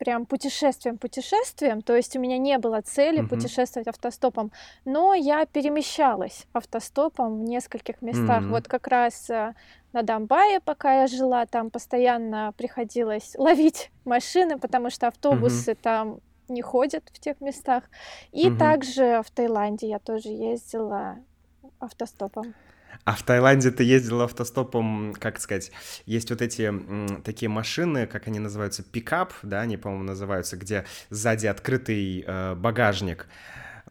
прям 0.00 0.24
путешествием-путешествием, 0.24 1.82
то 1.82 1.94
есть 1.94 2.16
у 2.16 2.20
меня 2.20 2.38
не 2.38 2.56
было 2.58 2.80
цели 2.80 3.22
uh-huh. 3.22 3.28
путешествовать 3.28 3.86
автостопом, 3.86 4.50
но 4.86 5.12
я 5.12 5.44
перемещалась 5.44 6.46
автостопом 6.54 7.40
в 7.40 7.44
нескольких 7.44 8.00
местах. 8.00 8.42
Uh-huh. 8.42 8.50
Вот 8.50 8.66
как 8.66 8.88
раз 8.88 9.28
э, 9.28 9.54
на 9.92 10.02
Дамбае, 10.02 10.60
пока 10.60 11.02
я 11.02 11.06
жила, 11.06 11.44
там 11.44 11.70
постоянно 11.70 12.54
приходилось 12.56 13.34
ловить 13.36 13.90
машины, 14.06 14.58
потому 14.58 14.88
что 14.88 15.08
автобусы 15.08 15.72
uh-huh. 15.72 15.78
там 15.82 16.20
не 16.50 16.62
ходят 16.62 17.04
в 17.12 17.18
тех 17.18 17.40
местах. 17.40 17.84
И 18.32 18.48
угу. 18.48 18.58
также 18.58 19.22
в 19.24 19.30
Таиланде 19.30 19.88
я 19.88 19.98
тоже 19.98 20.28
ездила 20.28 21.18
автостопом. 21.78 22.54
А 23.04 23.14
в 23.14 23.22
Таиланде 23.22 23.70
ты 23.70 23.82
ездила 23.82 24.24
автостопом, 24.24 25.14
как 25.18 25.40
сказать, 25.40 25.72
есть 26.06 26.30
вот 26.30 26.42
эти 26.42 26.62
м, 26.62 27.22
такие 27.22 27.48
машины, 27.48 28.06
как 28.06 28.26
они 28.26 28.38
называются, 28.38 28.82
пикап, 28.82 29.32
да, 29.42 29.60
они, 29.60 29.76
по-моему, 29.76 30.04
называются, 30.04 30.56
где 30.56 30.84
сзади 31.08 31.46
открытый 31.46 32.24
э, 32.26 32.54
багажник. 32.56 33.26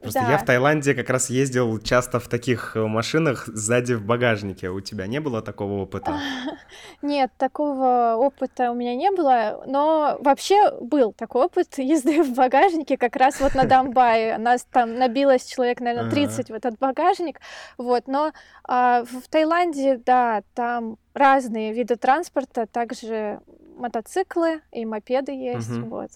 Просто 0.02 0.22
да. 0.22 0.32
я 0.32 0.38
в 0.38 0.46
Таиланде 0.46 0.94
как 0.94 1.10
раз 1.10 1.30
ездил 1.30 1.78
часто 1.80 2.20
в 2.20 2.30
таких 2.30 2.78
э, 2.78 2.86
машинах 2.86 3.48
сзади 3.48 3.94
в 3.94 4.06
багажнике. 4.06 4.70
У 4.70 4.80
тебя 4.80 5.08
не 5.08 5.20
было 5.20 5.42
такого 5.42 5.82
опыта? 5.82 6.18
Нет, 7.02 7.32
такого 7.38 8.16
опыта 8.18 8.72
у 8.72 8.76
меня 8.76 8.96
не 8.96 9.12
было, 9.12 9.62
но 9.68 10.18
вообще 10.22 10.72
был 10.80 11.12
такой 11.12 11.46
опыт 11.46 11.78
езды 11.78 12.24
в 12.24 12.34
багажнике 12.34 12.98
как 12.98 13.18
раз 13.18 13.42
вот 13.42 13.56
на 13.56 13.64
Дамбае. 13.66 14.38
Нас 14.38 14.66
там 14.72 14.96
набилось 14.98 15.46
человек, 15.46 15.82
наверное, 15.82 16.10
30 16.10 16.50
в 16.50 16.54
этот 16.54 16.80
багажник, 16.80 17.42
вот, 17.78 18.08
но 18.08 18.32
а, 18.64 19.04
в 19.04 19.28
Таиланде, 19.30 19.98
да, 20.06 20.44
там 20.54 20.98
разные 21.14 21.74
виды 21.74 21.98
транспорта, 21.98 22.68
также 22.68 23.42
мотоциклы 23.76 24.62
и 24.72 24.86
мопеды 24.86 25.34
есть, 25.34 25.72
вот. 25.72 26.12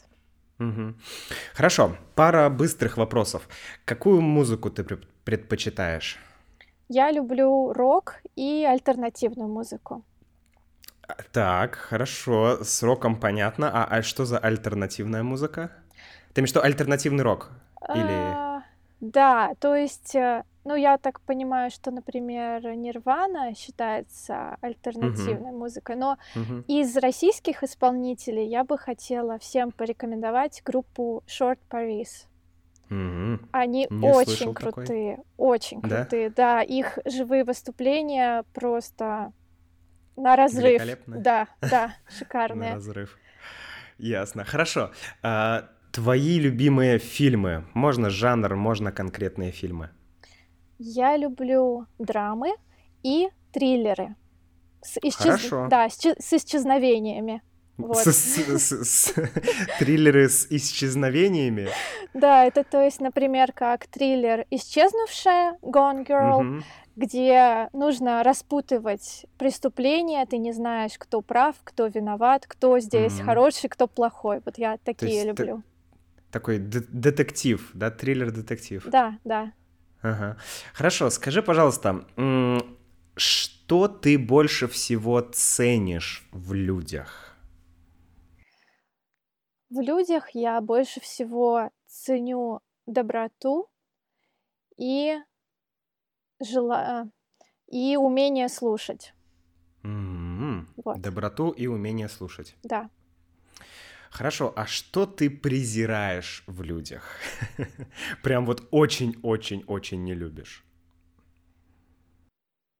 Угу. 0.60 0.94
Хорошо, 1.54 1.98
пара 2.16 2.50
быстрых 2.50 2.98
вопросов. 2.98 3.48
Какую 3.86 4.22
музыку 4.22 4.70
ты 4.70 4.84
предпочитаешь? 5.24 6.20
Я 6.90 7.12
люблю 7.12 7.74
рок 7.74 8.16
и 8.36 8.66
альтернативную 8.70 9.50
музыку. 9.50 10.04
А, 11.08 11.16
так, 11.32 11.76
хорошо, 11.76 12.64
с 12.64 12.84
роком 12.84 13.16
понятно. 13.20 13.70
А, 13.74 13.86
а 13.86 14.02
что 14.02 14.26
за 14.26 14.38
альтернативная 14.38 15.24
музыка? 15.24 15.72
Ты 16.34 16.42
имеешь 16.42 16.50
что, 16.50 16.62
альтернативный 16.62 17.24
рок? 17.24 17.50
Или... 17.96 18.33
Да, 19.04 19.54
то 19.60 19.76
есть 19.76 20.16
э, 20.16 20.44
ну, 20.64 20.76
я 20.76 20.98
так 20.98 21.20
понимаю, 21.22 21.70
что, 21.72 21.92
например, 21.92 22.64
Нирвана 22.74 23.54
считается 23.54 24.56
альтернативной 24.62 25.52
uh-huh. 25.52 25.58
музыкой, 25.58 25.98
но 25.98 26.18
uh-huh. 26.36 26.64
из 26.68 26.96
российских 26.96 27.64
исполнителей 27.64 28.48
я 28.48 28.64
бы 28.64 28.78
хотела 28.78 29.38
всем 29.40 29.72
порекомендовать 29.72 30.62
группу 30.64 31.22
Short 31.28 31.60
Paris. 31.70 32.28
Mm-hmm. 32.90 33.48
Они 33.52 33.88
Не 33.90 34.10
очень 34.10 34.54
крутые, 34.54 35.18
такой. 35.18 35.26
очень 35.36 35.82
да? 35.82 35.98
крутые, 35.98 36.30
да. 36.30 36.62
Их 36.62 36.98
живые 37.04 37.44
выступления 37.44 38.46
просто 38.54 39.34
на 40.16 40.38
разрыв. 40.38 40.82
Да, 41.08 41.48
да, 41.60 41.96
шикарные. 42.18 42.70
На 42.70 42.76
разрыв. 42.76 43.18
Ясно. 43.98 44.46
Хорошо. 44.46 44.92
А, 45.22 45.70
твои 45.94 46.40
любимые 46.40 46.98
фильмы? 46.98 47.66
Можно 47.74 48.10
жанр, 48.10 48.56
можно 48.56 48.92
конкретные 48.92 49.52
фильмы. 49.52 49.92
Я 50.80 51.16
люблю 51.16 51.86
драмы 52.00 52.56
и 53.04 53.30
триллеры. 53.54 54.16
С 54.82 54.98
исчез... 54.98 55.24
Хорошо. 55.24 55.68
Да, 55.70 55.88
с, 55.88 55.98
с 55.98 56.34
исчезновениями. 56.34 57.42
Вот. 57.78 57.98
С, 57.98 58.12
с, 58.12 58.72
с, 58.72 59.14
триллеры 59.80 60.30
с 60.30 60.48
исчезновениями? 60.50 61.70
Да, 62.14 62.46
это 62.46 62.64
то 62.64 62.84
есть, 62.84 63.00
например, 63.00 63.52
как 63.52 63.88
триллер 63.88 64.46
«Исчезнувшая» 64.52 65.58
Gone 65.62 66.06
Girl, 66.06 66.58
угу. 66.58 66.64
где 66.96 67.70
нужно 67.74 68.24
распутывать 68.24 69.26
преступления, 69.38 70.26
ты 70.26 70.38
не 70.38 70.54
знаешь, 70.54 70.94
кто 70.98 71.22
прав, 71.22 71.56
кто 71.64 71.88
виноват, 71.88 72.46
кто 72.48 72.80
здесь 72.80 73.16
угу. 73.16 73.26
хороший, 73.26 73.70
кто 73.70 73.88
плохой. 73.88 74.42
Вот 74.46 74.58
я 74.58 74.78
такие 74.84 75.24
люблю. 75.24 75.64
Такой 76.34 76.58
детектив, 76.58 77.70
да, 77.76 77.92
триллер-детектив. 77.92 78.84
Да, 78.88 79.20
да. 79.24 79.54
Ага. 80.02 80.38
Хорошо, 80.74 81.12
скажи, 81.12 81.44
пожалуйста, 81.44 82.08
что 83.16 83.88
ты 83.88 84.18
больше 84.18 84.68
всего 84.68 85.22
ценишь 85.22 86.28
в 86.32 86.54
людях? 86.54 87.38
В 89.70 89.80
людях 89.80 90.32
я 90.34 90.60
больше 90.60 91.02
всего 91.02 91.70
ценю 91.86 92.62
доброту 92.88 93.70
и 94.76 95.16
жела... 96.42 97.12
и 97.68 97.96
умение 97.96 98.50
слушать. 98.50 99.14
Mm-hmm. 99.84 100.66
Вот. 100.84 101.00
Доброту 101.00 101.52
и 101.52 101.68
умение 101.68 102.10
слушать. 102.10 102.56
Да. 102.64 102.90
Хорошо, 104.14 104.54
а 104.56 104.68
что 104.68 105.08
ты 105.08 105.28
презираешь 105.32 106.44
в 106.46 106.62
людях? 106.62 107.18
Прям 108.24 108.46
вот 108.46 108.68
очень-очень-очень 108.70 110.04
не 110.04 110.14
любишь. 110.14 110.64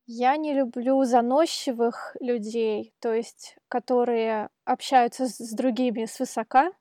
Я 0.06 0.38
не 0.38 0.54
люблю 0.54 1.04
заносчивых 1.06 2.16
людей, 2.20 2.94
то 3.00 3.12
есть 3.12 3.58
которые 3.68 4.50
общаются 4.64 5.26
с 5.26 5.56
другими 5.56 6.06
свысока, 6.06 6.72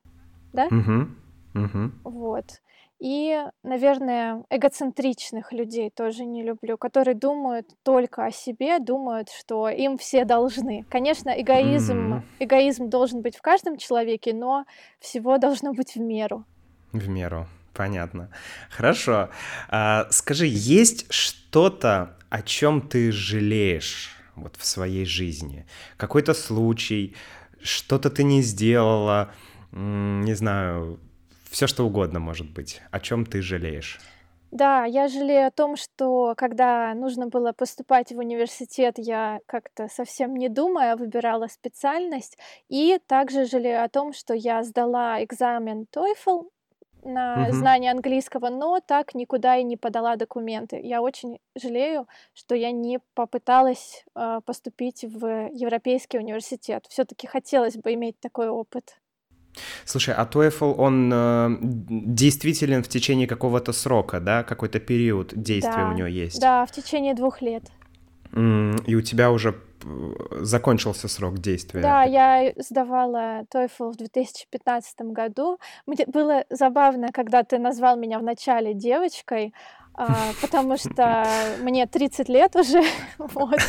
да? 0.53 0.67
Угу. 0.67 1.65
Угу. 1.65 1.93
Вот. 2.05 2.61
И, 3.03 3.37
наверное, 3.65 4.45
эгоцентричных 4.49 5.53
людей 5.53 5.91
тоже 5.91 6.25
не 6.25 6.45
люблю, 6.45 6.79
которые 6.79 7.17
думают 7.17 7.67
только 7.83 8.27
о 8.27 8.31
себе, 8.31 8.79
думают, 8.79 9.29
что 9.29 9.69
им 9.69 9.99
все 9.99 10.25
должны. 10.25 10.87
Конечно, 10.89 11.31
эгоизм, 11.31 12.15
mm. 12.15 12.23
эгоизм 12.39 12.89
должен 12.89 13.21
быть 13.21 13.35
в 13.35 13.43
каждом 13.43 13.77
человеке, 13.77 14.33
но 14.33 14.67
всего 15.01 15.39
должно 15.39 15.73
быть 15.73 15.97
в 15.97 16.01
меру. 16.01 16.45
В 16.93 17.09
меру, 17.09 17.49
понятно. 17.75 18.31
Хорошо. 18.71 19.31
А, 19.69 20.07
скажи, 20.11 20.47
есть 20.47 21.13
что-то, 21.13 22.17
о 22.31 22.41
чем 22.43 22.81
ты 22.81 23.11
жалеешь 23.11 24.17
вот 24.37 24.55
в 24.57 24.65
своей 24.65 25.07
жизни? 25.07 25.67
Какой-то 25.97 26.35
случай, 26.35 27.17
что-то 27.61 28.11
ты 28.11 28.23
не 28.23 28.43
сделала, 28.43 29.33
не 29.73 30.35
знаю, 30.35 31.01
все 31.53 31.67
что 31.67 31.85
угодно 31.85 32.19
может 32.19 32.51
быть. 32.51 32.81
О 32.91 32.99
чем 32.99 33.27
ты 33.27 33.43
жалеешь? 33.43 34.01
Да, 34.51 34.85
я 34.85 35.09
жалею 35.09 35.47
о 35.47 35.51
том, 35.51 35.77
что 35.77 36.35
когда 36.37 36.93
нужно 36.95 37.27
было 37.27 37.53
поступать 37.53 38.11
в 38.11 38.19
университет, 38.19 38.95
я 38.99 39.41
как-то 39.47 39.89
совсем 39.89 40.35
не 40.35 40.49
думая 40.49 40.97
выбирала 40.97 41.47
специальность. 41.47 42.39
И 42.69 42.99
также 43.07 43.47
жалею 43.47 43.85
о 43.85 43.89
том, 43.89 44.13
что 44.13 44.35
я 44.35 44.63
сдала 44.63 45.23
экзамен 45.23 45.87
TOEFL 45.95 46.49
на 47.05 47.49
угу. 47.49 47.53
знание 47.53 47.91
английского, 47.91 48.49
но 48.49 48.81
так 48.81 49.15
никуда 49.15 49.57
и 49.57 49.63
не 49.63 49.77
подала 49.77 50.17
документы. 50.17 50.81
Я 50.83 51.03
очень 51.03 51.39
жалею, 51.55 52.07
что 52.33 52.55
я 52.55 52.71
не 52.73 53.01
попыталась 53.15 54.05
э, 54.15 54.41
поступить 54.45 55.05
в 55.05 55.49
Европейский 55.53 56.19
университет. 56.19 56.87
Все-таки 56.89 57.27
хотелось 57.27 57.77
бы 57.77 57.93
иметь 57.95 58.19
такой 58.21 58.49
опыт. 58.49 59.02
Слушай, 59.85 60.15
а 60.15 60.25
TOEFL, 60.25 60.75
он 60.77 61.11
э, 61.13 61.57
действителен 61.61 62.83
в 62.83 62.89
течение 62.89 63.27
какого-то 63.27 63.73
срока, 63.73 64.21
да? 64.21 64.43
Какой-то 64.43 64.81
период 64.81 65.33
действия 65.35 65.85
да, 65.85 65.89
у 65.89 65.93
него 65.93 66.09
есть? 66.09 66.41
Да, 66.41 66.65
в 66.67 66.73
течение 66.73 67.15
двух 67.15 67.43
лет. 67.43 67.65
И 68.35 68.95
у 68.95 69.03
тебя 69.03 69.31
уже 69.31 69.61
закончился 70.41 71.09
срок 71.09 71.39
действия? 71.39 71.83
Да, 71.83 72.05
я 72.05 72.53
сдавала 72.57 73.45
TOEFL 73.53 73.93
в 73.93 73.97
2015 73.97 75.01
году. 75.13 75.59
Мне 75.87 76.07
было 76.07 76.45
забавно, 76.49 77.09
когда 77.13 77.43
ты 77.43 77.59
назвал 77.59 77.97
меня 77.97 78.19
вначале 78.19 78.75
девочкой, 78.75 79.53
потому 80.41 80.77
что 80.77 81.27
мне 81.61 81.87
30 81.87 82.29
лет 82.29 82.57
уже. 82.57 82.83
вот. 83.19 83.61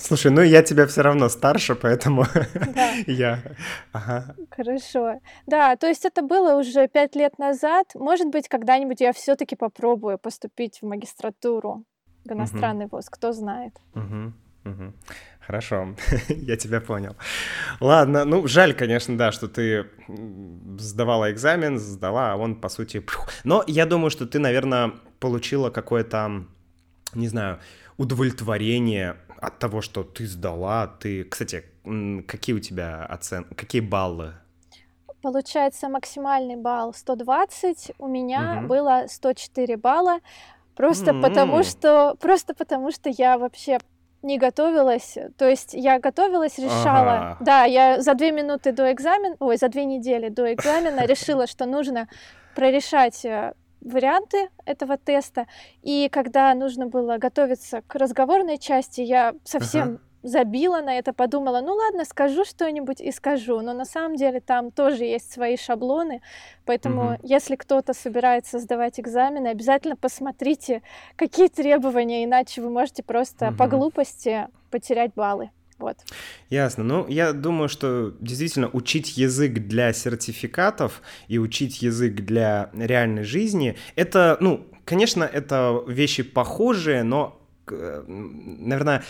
Слушай, 0.00 0.30
ну 0.30 0.42
я 0.42 0.62
тебя 0.62 0.86
все 0.86 1.02
равно 1.02 1.28
старше, 1.28 1.74
поэтому 1.74 2.24
я... 3.06 3.40
Хорошо. 4.50 5.20
Да, 5.46 5.76
то 5.76 5.86
есть 5.86 6.04
это 6.04 6.22
было 6.22 6.58
уже 6.58 6.88
пять 6.88 7.16
лет 7.16 7.38
назад. 7.38 7.86
Может 7.94 8.28
быть, 8.28 8.48
когда-нибудь 8.48 9.00
я 9.00 9.12
все-таки 9.12 9.56
попробую 9.56 10.18
поступить 10.18 10.78
в 10.80 10.86
магистратуру 10.86 11.84
в 12.24 12.32
иностранный 12.32 12.86
вуз, 12.86 13.08
кто 13.10 13.32
знает. 13.32 13.74
Хорошо, 15.46 15.94
я 16.28 16.56
тебя 16.56 16.80
понял. 16.80 17.16
Ладно, 17.80 18.24
ну 18.24 18.46
жаль, 18.46 18.74
конечно, 18.74 19.16
да, 19.18 19.32
что 19.32 19.48
ты 19.48 19.86
сдавала 20.78 21.30
экзамен, 21.30 21.78
сдала, 21.78 22.32
а 22.32 22.36
он, 22.36 22.56
по 22.56 22.68
сути... 22.68 23.04
Но 23.44 23.62
я 23.66 23.86
думаю, 23.86 24.10
что 24.10 24.26
ты, 24.26 24.38
наверное, 24.38 24.92
получила 25.20 25.70
какое-то, 25.70 26.44
не 27.14 27.28
знаю, 27.28 27.58
удовлетворение 27.98 29.16
от 29.40 29.58
того, 29.58 29.82
что 29.82 30.02
ты 30.02 30.26
сдала. 30.26 30.86
Ты, 30.86 31.24
кстати, 31.24 31.64
какие 32.26 32.56
у 32.56 32.60
тебя 32.60 33.04
оценки, 33.04 33.54
какие 33.54 33.82
баллы 33.82 34.34
Получается 35.24 35.88
максимальный 35.88 36.56
балл 36.56 36.92
120, 36.92 37.92
у 37.98 38.08
меня 38.08 38.58
угу. 38.58 38.66
было 38.66 39.04
104 39.08 39.78
балла, 39.78 40.18
просто 40.76 41.12
mm-hmm. 41.12 41.22
потому 41.22 41.62
что 41.62 42.14
просто 42.20 42.52
потому 42.52 42.90
что 42.90 43.08
я 43.08 43.38
вообще 43.38 43.78
не 44.24 44.38
готовилась. 44.38 45.16
То 45.36 45.48
есть 45.48 45.74
я 45.74 45.98
готовилась, 45.98 46.58
решала. 46.58 47.16
Ага. 47.16 47.36
Да, 47.40 47.64
я 47.64 48.00
за 48.00 48.14
две 48.14 48.32
минуты 48.32 48.72
до 48.72 48.90
экзамена, 48.92 49.36
ой, 49.38 49.56
за 49.56 49.68
две 49.68 49.84
недели 49.84 50.28
до 50.28 50.52
экзамена 50.52 51.00
решила, 51.06 51.46
что 51.46 51.66
нужно 51.66 52.08
прорешать 52.56 53.24
э, 53.24 53.52
варианты 53.80 54.48
этого 54.64 54.96
теста. 54.96 55.46
И 55.82 56.08
когда 56.10 56.54
нужно 56.54 56.86
было 56.86 57.18
готовиться 57.18 57.82
к 57.82 57.94
разговорной 57.94 58.58
части, 58.58 59.02
я 59.02 59.34
совсем 59.44 59.82
ага 59.82 60.00
забила 60.24 60.80
на 60.80 60.98
это, 60.98 61.12
подумала, 61.12 61.60
ну 61.60 61.74
ладно, 61.74 62.04
скажу 62.04 62.44
что-нибудь 62.44 63.00
и 63.00 63.12
скажу, 63.12 63.60
но 63.60 63.74
на 63.74 63.84
самом 63.84 64.16
деле 64.16 64.40
там 64.40 64.70
тоже 64.70 65.04
есть 65.04 65.30
свои 65.30 65.56
шаблоны, 65.56 66.22
поэтому 66.64 67.12
угу. 67.12 67.18
если 67.22 67.56
кто-то 67.56 67.92
собирается 67.92 68.58
сдавать 68.58 68.98
экзамены, 68.98 69.48
обязательно 69.48 69.96
посмотрите, 69.96 70.82
какие 71.16 71.48
требования, 71.48 72.24
иначе 72.24 72.62
вы 72.62 72.70
можете 72.70 73.02
просто 73.02 73.48
угу. 73.48 73.56
по 73.56 73.66
глупости 73.68 74.48
потерять 74.70 75.12
баллы. 75.14 75.50
Вот. 75.78 75.98
Ясно. 76.50 76.84
Ну, 76.84 77.06
я 77.08 77.32
думаю, 77.32 77.68
что 77.68 78.14
действительно 78.20 78.70
учить 78.72 79.18
язык 79.18 79.54
для 79.54 79.92
сертификатов 79.92 81.02
и 81.28 81.38
учить 81.38 81.82
язык 81.82 82.14
для 82.14 82.70
реальной 82.72 83.24
жизни, 83.24 83.76
это, 83.96 84.38
ну, 84.40 84.66
конечно, 84.84 85.24
это 85.24 85.82
вещи 85.86 86.22
похожие, 86.22 87.02
но 87.02 87.40
наверное, 87.66 89.02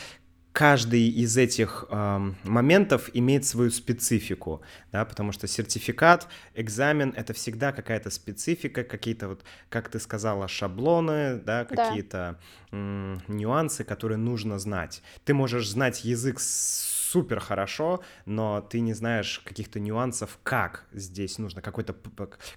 каждый 0.55 1.09
из 1.09 1.37
этих 1.37 1.85
э, 1.91 2.33
моментов 2.45 3.11
имеет 3.13 3.45
свою 3.45 3.73
специфику, 3.73 4.63
да, 4.93 5.05
потому 5.05 5.33
что 5.33 5.49
сертификат, 5.49 6.29
экзамен— 6.55 7.13
это 7.17 7.33
всегда 7.33 7.73
какая-то 7.73 8.09
специфика, 8.11 8.85
какие-то 8.85 9.29
вот, 9.29 9.45
как 9.69 9.89
ты 9.89 9.99
сказала, 9.99 10.47
шаблоны, 10.47 11.41
да, 11.45 11.65
какие-то 11.65 12.39
э, 12.71 13.17
нюансы, 13.27 13.83
которые 13.83 14.19
нужно 14.19 14.61
знать. 14.61 15.03
Ты 15.25 15.35
можешь 15.35 15.69
знать 15.69 16.05
язык 16.05 16.39
с 16.39 16.94
супер 17.15 17.39
хорошо, 17.39 18.01
но 18.27 18.61
ты 18.61 18.81
не 18.81 18.93
знаешь 18.93 19.39
каких-то 19.45 19.79
нюансов, 19.79 20.41
как 20.43 20.85
здесь 20.93 21.39
нужно, 21.39 21.63
какой-то, 21.63 21.95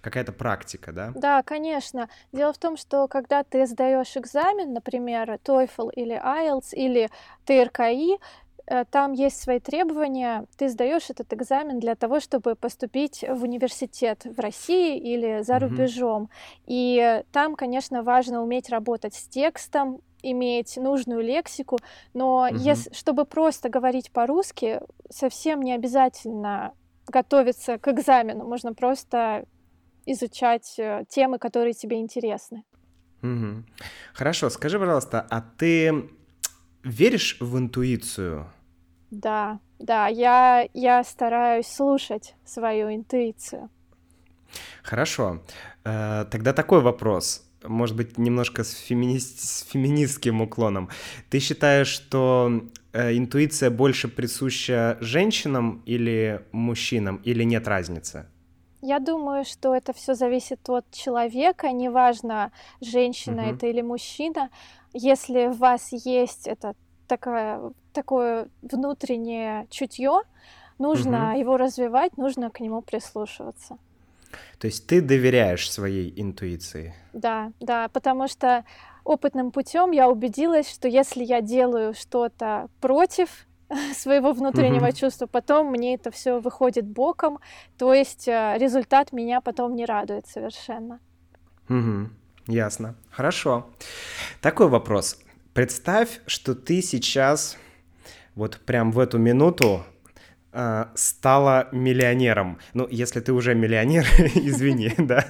какая-то 0.01 0.31
практика, 0.31 0.91
да? 0.91 1.11
Да, 1.15 1.43
конечно. 1.43 2.09
Дело 2.31 2.53
в 2.53 2.57
том, 2.57 2.75
что 2.75 3.07
когда 3.07 3.43
ты 3.43 3.67
сдаешь 3.67 4.17
экзамен, 4.17 4.73
например, 4.73 5.37
TOEFL 5.45 5.91
или 5.93 6.15
IELTS 6.15 6.73
или 6.73 7.11
ТРКИ, 7.45 8.17
э, 8.65 8.85
там 8.89 9.13
есть 9.13 9.39
свои 9.39 9.59
требования. 9.59 10.45
Ты 10.57 10.69
сдаешь 10.69 11.11
этот 11.11 11.31
экзамен 11.33 11.79
для 11.79 11.93
того, 11.93 12.19
чтобы 12.19 12.55
поступить 12.55 13.23
в 13.29 13.43
университет 13.43 14.25
в 14.25 14.39
России 14.39 14.97
или 14.97 15.43
за 15.43 15.59
рубежом. 15.59 16.23
Mm-hmm. 16.23 16.63
И 16.65 17.23
там, 17.31 17.55
конечно, 17.55 18.01
важно 18.01 18.41
уметь 18.41 18.69
работать 18.71 19.13
с 19.13 19.27
текстом, 19.27 20.01
иметь 20.21 20.77
нужную 20.77 21.21
лексику, 21.21 21.77
но 22.13 22.47
угу. 22.47 22.55
если, 22.55 22.93
чтобы 22.93 23.25
просто 23.25 23.69
говорить 23.69 24.11
по-русски, 24.11 24.81
совсем 25.09 25.61
не 25.61 25.73
обязательно 25.73 26.73
готовиться 27.07 27.77
к 27.77 27.87
экзамену, 27.87 28.45
можно 28.45 28.73
просто 28.73 29.45
изучать 30.05 30.75
э, 30.77 31.03
темы, 31.09 31.37
которые 31.37 31.73
тебе 31.73 31.99
интересны. 31.99 32.63
Угу. 33.21 33.63
Хорошо, 34.13 34.49
скажи, 34.49 34.79
пожалуйста, 34.79 35.25
а 35.29 35.41
ты 35.41 36.09
веришь 36.83 37.37
в 37.39 37.57
интуицию? 37.57 38.47
Да, 39.11 39.59
да, 39.79 40.07
я, 40.07 40.67
я 40.73 41.03
стараюсь 41.03 41.67
слушать 41.67 42.35
свою 42.45 42.93
интуицию. 42.93 43.69
Хорошо. 44.83 45.41
Э, 45.83 46.25
тогда 46.29 46.53
такой 46.53 46.81
вопрос 46.81 47.46
может 47.67 47.95
быть, 47.95 48.17
немножко 48.17 48.63
с, 48.63 48.73
феминист, 48.73 49.39
с 49.39 49.61
феминистским 49.63 50.41
уклоном. 50.41 50.89
Ты 51.29 51.39
считаешь, 51.39 51.87
что 51.87 52.63
э, 52.93 53.17
интуиция 53.17 53.69
больше 53.69 54.07
присуща 54.07 54.97
женщинам 55.01 55.81
или 55.85 56.41
мужчинам, 56.51 57.17
или 57.23 57.43
нет 57.43 57.67
разницы? 57.67 58.25
Я 58.81 58.99
думаю, 58.99 59.43
что 59.43 59.75
это 59.75 59.91
все 59.93 60.13
зависит 60.13 60.69
от 60.69 60.89
человека, 60.91 61.71
неважно, 61.71 62.51
женщина 62.79 63.43
угу. 63.43 63.55
это 63.55 63.67
или 63.67 63.81
мужчина. 63.81 64.49
Если 64.93 65.47
в 65.47 65.57
вас 65.57 65.89
есть 65.91 66.47
это 66.47 66.73
такое, 67.07 67.71
такое 67.91 68.49
внутреннее 68.61 69.67
чутье, 69.69 70.21
нужно 70.77 71.31
угу. 71.31 71.39
его 71.39 71.57
развивать, 71.57 72.17
нужно 72.17 72.49
к 72.51 72.59
нему 72.59 72.81
прислушиваться. 72.81 73.77
То 74.59 74.67
есть 74.67 74.87
ты 74.87 75.01
доверяешь 75.01 75.71
своей 75.71 76.13
интуиции? 76.21 76.93
Да, 77.13 77.51
да, 77.59 77.87
потому 77.89 78.27
что 78.27 78.63
опытным 79.03 79.51
путем 79.51 79.91
я 79.91 80.09
убедилась, 80.09 80.69
что 80.71 80.87
если 80.87 81.23
я 81.23 81.41
делаю 81.41 81.93
что-то 81.93 82.69
против 82.81 83.29
своего 83.95 84.33
внутреннего 84.33 84.87
mm-hmm. 84.87 84.99
чувства, 84.99 85.25
потом 85.27 85.67
мне 85.67 85.95
это 85.95 86.11
все 86.11 86.39
выходит 86.39 86.85
боком, 86.85 87.39
то 87.77 87.93
есть 87.93 88.27
э, 88.27 88.55
результат 88.57 89.13
меня 89.13 89.41
потом 89.41 89.75
не 89.75 89.85
радует 89.85 90.27
совершенно. 90.27 90.99
Mm-hmm. 91.69 92.07
Ясно. 92.47 92.95
Хорошо. 93.11 93.69
Такой 94.41 94.69
вопрос. 94.69 95.19
Представь, 95.53 96.21
что 96.27 96.55
ты 96.55 96.81
сейчас 96.81 97.57
вот 98.35 98.59
прям 98.65 98.91
в 98.91 98.99
эту 98.99 99.17
минуту 99.17 99.83
стала 100.95 101.69
миллионером. 101.71 102.57
Ну, 102.73 102.87
если 102.89 103.19
ты 103.19 103.31
уже 103.33 103.55
миллионер, 103.55 104.05
извини, 104.35 104.93
да, 104.97 105.25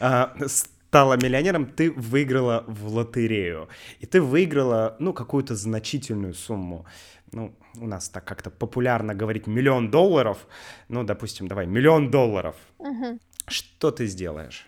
а, 0.00 0.34
стала 0.46 1.16
миллионером, 1.16 1.66
ты 1.66 1.90
выиграла 1.90 2.64
в 2.66 2.88
лотерею. 2.88 3.68
И 4.00 4.06
ты 4.06 4.20
выиграла, 4.20 4.96
ну, 4.98 5.12
какую-то 5.12 5.54
значительную 5.54 6.34
сумму. 6.34 6.86
Ну, 7.32 7.54
у 7.76 7.86
нас 7.86 8.08
так 8.08 8.24
как-то 8.24 8.50
популярно 8.50 9.14
говорить 9.14 9.46
миллион 9.46 9.90
долларов. 9.90 10.46
Ну, 10.88 11.04
допустим, 11.04 11.46
давай, 11.48 11.66
миллион 11.66 12.10
долларов. 12.10 12.56
Угу. 12.78 13.18
Что 13.48 13.90
ты 13.90 14.06
сделаешь? 14.06 14.66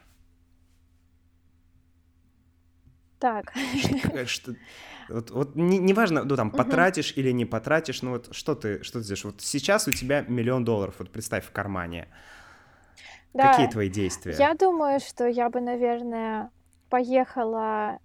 Так. 3.19 3.53
Что, 3.77 4.27
что, 4.27 4.55
вот, 5.11 5.31
вот 5.31 5.57
неважно, 5.57 6.21
не 6.21 6.29
ну 6.29 6.37
там 6.37 6.49
угу. 6.49 6.57
потратишь 6.57 7.13
или 7.17 7.31
не 7.31 7.45
потратишь, 7.45 8.03
ну 8.03 8.11
вот 8.13 8.29
что 8.33 8.55
ты, 8.55 8.83
что 8.83 8.99
ты 8.99 9.05
сделаешь? 9.05 9.25
Вот 9.25 9.41
сейчас 9.41 9.89
у 9.89 9.93
тебя 9.93 10.23
миллион 10.23 10.65
долларов, 10.65 10.97
вот 10.99 11.11
представь 11.11 11.45
в 11.45 11.51
кармане. 11.51 12.09
Да. 13.33 13.53
Какие 13.53 13.69
твои 13.69 13.89
действия? 13.89 14.35
Я 14.39 14.55
думаю, 14.55 15.01
что 15.01 15.27
я 15.27 15.51
бы, 15.51 15.61
наверное, 15.61 16.51
поехала 16.89 17.99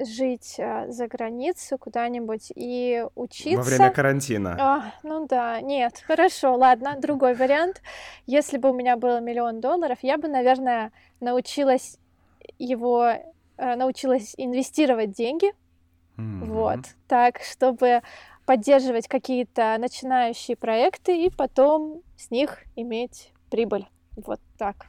жить 0.00 0.56
э, 0.58 0.90
за 0.90 1.06
границу 1.06 1.78
куда-нибудь 1.78 2.52
и 2.54 3.04
учиться. 3.14 3.58
Во 3.58 3.62
время 3.62 3.90
карантина. 3.90 4.56
А, 4.58 4.92
ну 5.02 5.26
да, 5.26 5.60
нет, 5.60 6.02
хорошо, 6.04 6.56
ладно, 6.56 6.96
другой 6.98 7.34
вариант. 7.34 7.80
Если 8.26 8.58
бы 8.58 8.70
у 8.70 8.74
меня 8.74 8.96
было 8.96 9.20
миллион 9.20 9.60
долларов, 9.60 9.98
я 10.02 10.18
бы, 10.18 10.28
наверное, 10.28 10.92
научилась 11.20 11.98
его, 12.58 13.06
э, 13.06 13.76
научилась 13.76 14.34
инвестировать 14.36 15.12
деньги 15.12 15.52
Mm-hmm. 16.16 16.44
Вот, 16.44 16.80
так, 17.08 17.40
чтобы 17.40 18.02
поддерживать 18.46 19.08
какие-то 19.08 19.76
начинающие 19.78 20.56
проекты 20.56 21.26
и 21.26 21.30
потом 21.30 22.02
с 22.16 22.30
них 22.30 22.58
иметь 22.76 23.32
прибыль. 23.50 23.86
Вот 24.16 24.40
так. 24.58 24.86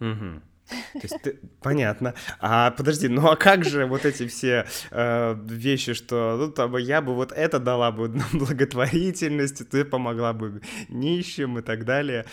Mm-hmm. 0.00 0.42
То 0.68 1.00
есть 1.02 1.22
ты... 1.22 1.38
понятно. 1.62 2.14
А 2.40 2.70
подожди, 2.70 3.08
ну 3.08 3.26
а 3.28 3.36
как 3.36 3.64
же 3.64 3.86
вот 3.86 4.04
эти 4.04 4.26
все 4.26 4.66
э, 4.90 5.36
вещи, 5.44 5.94
что 5.94 6.36
ну 6.38 6.50
там 6.50 6.76
я 6.76 7.00
бы 7.00 7.14
вот 7.14 7.32
это 7.32 7.58
дала 7.58 7.90
бы 7.90 8.08
благотворительности, 8.32 9.64
ты 9.64 9.84
помогла 9.84 10.32
бы 10.32 10.60
нищим 10.88 11.58
и 11.58 11.62
так 11.62 11.84
далее. 11.84 12.26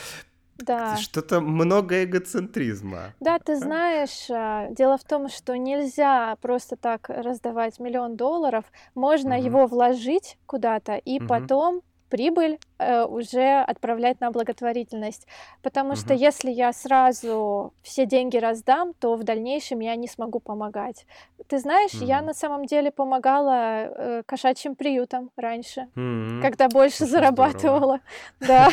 Да. 0.57 0.95
Что-то 0.97 1.41
много 1.41 2.03
эгоцентризма. 2.03 3.13
Да, 3.19 3.39
ты 3.39 3.57
знаешь, 3.57 4.29
а, 4.29 4.69
дело 4.71 4.97
в 4.97 5.03
том, 5.03 5.29
что 5.29 5.57
нельзя 5.57 6.37
просто 6.41 6.75
так 6.75 7.09
раздавать 7.09 7.79
миллион 7.79 8.15
долларов. 8.15 8.65
Можно 8.93 9.35
угу. 9.37 9.45
его 9.45 9.67
вложить 9.67 10.37
куда-то 10.45 10.95
и 10.95 11.19
угу. 11.19 11.27
потом 11.27 11.81
прибыль 12.15 12.59
э, 12.79 13.03
уже 13.03 13.61
отправлять 13.67 14.21
на 14.21 14.31
благотворительность. 14.31 15.27
Потому 15.61 15.89
угу. 15.89 15.97
что 15.97 16.13
если 16.13 16.49
я 16.49 16.71
сразу 16.71 17.73
все 17.81 18.05
деньги 18.05 18.37
раздам, 18.37 18.93
то 18.93 19.15
в 19.17 19.23
дальнейшем 19.25 19.81
я 19.81 19.97
не 19.97 20.07
смогу 20.07 20.39
помогать. 20.39 21.05
Ты 21.47 21.59
знаешь, 21.59 21.93
угу. 21.95 22.05
я 22.05 22.21
на 22.21 22.33
самом 22.33 22.67
деле 22.67 22.89
помогала 22.89 23.51
э, 23.51 24.23
кошачьим 24.25 24.75
приютам 24.75 25.29
раньше, 25.35 25.89
угу. 25.93 26.41
когда 26.41 26.69
больше 26.69 27.05
зарабатывала. 27.13 27.99
Да. 28.39 28.69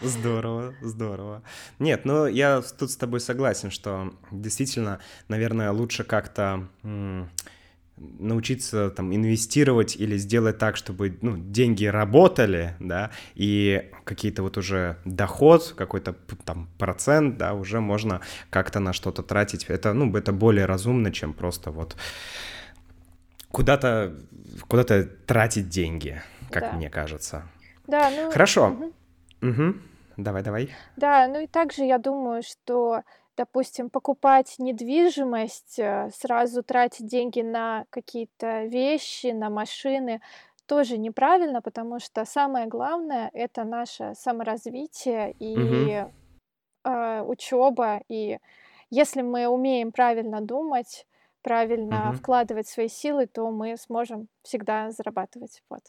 Здорово, 0.00 0.74
здорово. 0.82 1.42
Нет, 1.78 2.04
ну 2.04 2.26
я 2.26 2.62
тут 2.78 2.90
с 2.90 2.96
тобой 2.96 3.20
согласен, 3.20 3.70
что 3.70 4.12
действительно, 4.30 4.98
наверное, 5.28 5.70
лучше 5.72 6.04
как-то 6.04 6.66
научиться 7.96 8.90
там 8.90 9.14
инвестировать 9.14 9.96
или 9.96 10.16
сделать 10.16 10.58
так, 10.58 10.76
чтобы 10.76 11.16
ну, 11.22 11.36
деньги 11.36 11.84
работали, 11.86 12.74
да, 12.80 13.10
и 13.34 13.90
какие-то 14.04 14.42
вот 14.42 14.58
уже 14.58 14.98
доход, 15.04 15.74
какой-то 15.76 16.14
там 16.44 16.68
процент, 16.78 17.38
да, 17.38 17.54
уже 17.54 17.80
можно 17.80 18.20
как-то 18.50 18.80
на 18.80 18.92
что-то 18.92 19.22
тратить. 19.22 19.64
Это, 19.64 19.92
ну, 19.92 20.14
это 20.16 20.32
более 20.32 20.66
разумно, 20.66 21.12
чем 21.12 21.32
просто 21.32 21.70
вот 21.70 21.96
куда-то 23.50 24.14
куда-то 24.66 25.04
тратить 25.26 25.68
деньги, 25.68 26.20
как 26.50 26.62
да. 26.64 26.72
мне 26.72 26.90
кажется. 26.90 27.48
Да, 27.86 28.10
ну... 28.10 28.30
Хорошо. 28.30 28.68
Угу. 28.68 29.50
Угу. 29.50 29.74
Давай, 30.16 30.42
давай. 30.42 30.70
Да, 30.96 31.26
ну 31.28 31.40
и 31.42 31.46
также 31.46 31.84
я 31.84 31.98
думаю, 31.98 32.42
что 32.42 33.02
допустим, 33.36 33.90
покупать 33.90 34.54
недвижимость, 34.58 35.78
э, 35.78 36.10
сразу 36.14 36.62
тратить 36.62 37.06
деньги 37.06 37.40
на 37.40 37.84
какие-то 37.90 38.64
вещи, 38.64 39.28
на 39.28 39.50
машины, 39.50 40.20
тоже 40.66 40.96
неправильно, 40.98 41.60
потому 41.60 42.00
что 42.00 42.24
самое 42.24 42.66
главное 42.66 43.30
это 43.32 43.64
наше 43.64 44.14
саморазвитие 44.14 45.32
и 45.38 45.56
угу. 45.56 46.10
э, 46.84 47.22
учеба. 47.22 48.00
И 48.08 48.38
если 48.90 49.22
мы 49.22 49.46
умеем 49.46 49.92
правильно 49.92 50.40
думать, 50.40 51.06
правильно 51.42 52.10
угу. 52.10 52.18
вкладывать 52.18 52.68
свои 52.68 52.88
силы, 52.88 53.26
то 53.26 53.50
мы 53.50 53.76
сможем 53.76 54.28
всегда 54.42 54.90
зарабатывать. 54.90 55.62
Вот. 55.68 55.82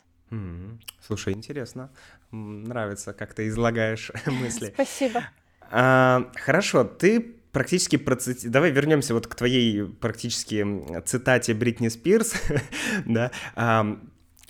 Слушай, 0.99 1.33
интересно. 1.33 1.91
Нравится, 2.31 3.13
как 3.13 3.33
ты 3.33 3.47
излагаешь 3.47 4.11
мысли. 4.25 4.71
Спасибо. 4.73 5.23
А, 5.71 6.31
хорошо, 6.35 6.83
ты 6.83 7.35
практически 7.51 7.95
процити... 7.97 8.47
Давай 8.47 8.71
вернемся 8.71 9.13
вот 9.13 9.27
к 9.27 9.35
твоей 9.35 9.85
практически 9.85 10.65
цитате 11.05 11.53
Бритни 11.53 11.87
Спирс, 11.87 12.33
да, 13.05 13.31
а, 13.55 13.97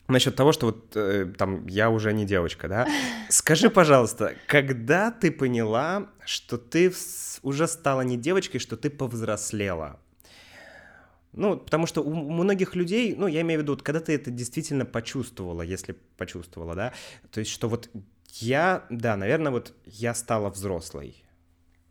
насчет 0.08 0.36
того, 0.36 0.52
что 0.52 0.68
вот 0.68 0.96
э, 0.96 1.32
там 1.38 1.68
я 1.68 1.90
уже 1.90 2.14
не 2.14 2.26
девочка, 2.26 2.68
да. 2.68 2.88
Скажи, 3.30 3.70
пожалуйста, 3.70 4.36
когда 4.48 5.12
ты 5.12 5.32
поняла, 5.32 6.08
что 6.26 6.58
ты 6.58 6.92
уже 7.44 7.68
стала 7.68 8.02
не 8.02 8.18
девочкой, 8.18 8.60
что 8.60 8.78
ты 8.78 8.90
повзрослела? 8.90 10.00
Ну, 11.34 11.58
потому 11.58 11.86
что 11.86 12.02
у 12.02 12.14
многих 12.14 12.76
людей, 12.76 13.14
ну, 13.18 13.28
я 13.28 13.42
имею 13.42 13.60
в 13.60 13.64
виду, 13.64 13.74
вот, 13.74 13.84
когда 13.84 14.00
ты 14.00 14.14
это 14.14 14.32
действительно 14.32 14.86
почувствовала, 14.86 15.62
если 15.62 15.96
почувствовала, 16.18 16.76
да, 16.76 16.94
то 17.30 17.40
есть, 17.40 17.52
что 17.52 17.68
вот 17.68 17.90
я, 18.42 18.84
да, 18.90 19.16
наверное, 19.16 19.52
вот 19.52 19.74
я 19.86 20.14
стала 20.14 20.50
взрослой. 20.50 21.24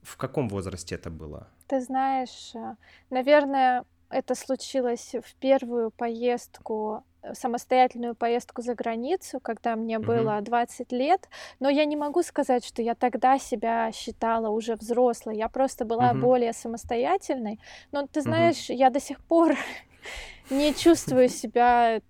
В 0.03 0.17
каком 0.17 0.49
возрасте 0.49 0.95
это 0.95 1.11
было? 1.11 1.49
Ты 1.67 1.81
знаешь, 1.81 2.55
э, 2.55 2.77
наверное, 3.11 3.85
это 4.11 4.35
случилось 4.35 5.15
в 5.15 5.35
первую 5.37 5.91
поездку 5.91 7.05
э, 7.23 7.35
самостоятельную 7.35 8.15
поездку 8.15 8.63
за 8.63 8.75
границу, 8.75 9.41
когда 9.41 9.75
мне 9.77 9.99
угу. 9.99 10.07
было 10.07 10.41
20 10.41 10.93
лет, 10.93 11.29
но 11.61 11.71
я 11.71 11.85
не 11.87 11.97
могу 11.97 12.23
сказать, 12.23 12.65
что 12.65 12.83
я 12.83 12.95
тогда 12.95 13.39
себя 13.39 13.91
считала 13.93 14.51
уже 14.51 14.75
взрослой, 14.75 15.37
я 15.37 15.49
просто 15.49 15.85
была 15.85 16.11
угу. 16.11 16.21
более 16.21 16.53
самостоятельной, 16.53 17.59
но 17.93 18.07
ты 18.07 18.21
знаешь, 18.21 18.69
угу. 18.69 18.79
я 18.79 18.91
до 18.91 19.01
сих 19.01 19.19
пор 19.25 19.57
не 20.51 20.75
чувствую 20.75 21.29
себя 21.29 22.01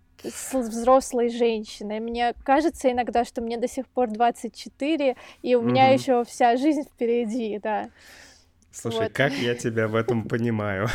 взрослой 0.53 1.29
женщиной. 1.29 2.01
Мне 2.01 2.35
кажется 2.45 2.91
иногда, 2.91 3.25
что 3.25 3.41
мне 3.43 3.57
до 3.57 3.69
сих 3.69 3.87
пор 3.87 4.09
24, 4.11 5.17
и 5.43 5.55
у 5.55 5.63
меня 5.63 5.89
еще 5.89 6.25
вся 6.25 6.57
жизнь 6.57 6.83
впереди, 6.83 7.59
да. 7.63 7.89
Слушай, 8.75 9.05
Вот. 9.05 9.13
как 9.13 9.33
я 9.35 9.55
тебя 9.55 9.87
в 9.87 9.95
этом 9.95 10.25
понимаю. 10.29 10.89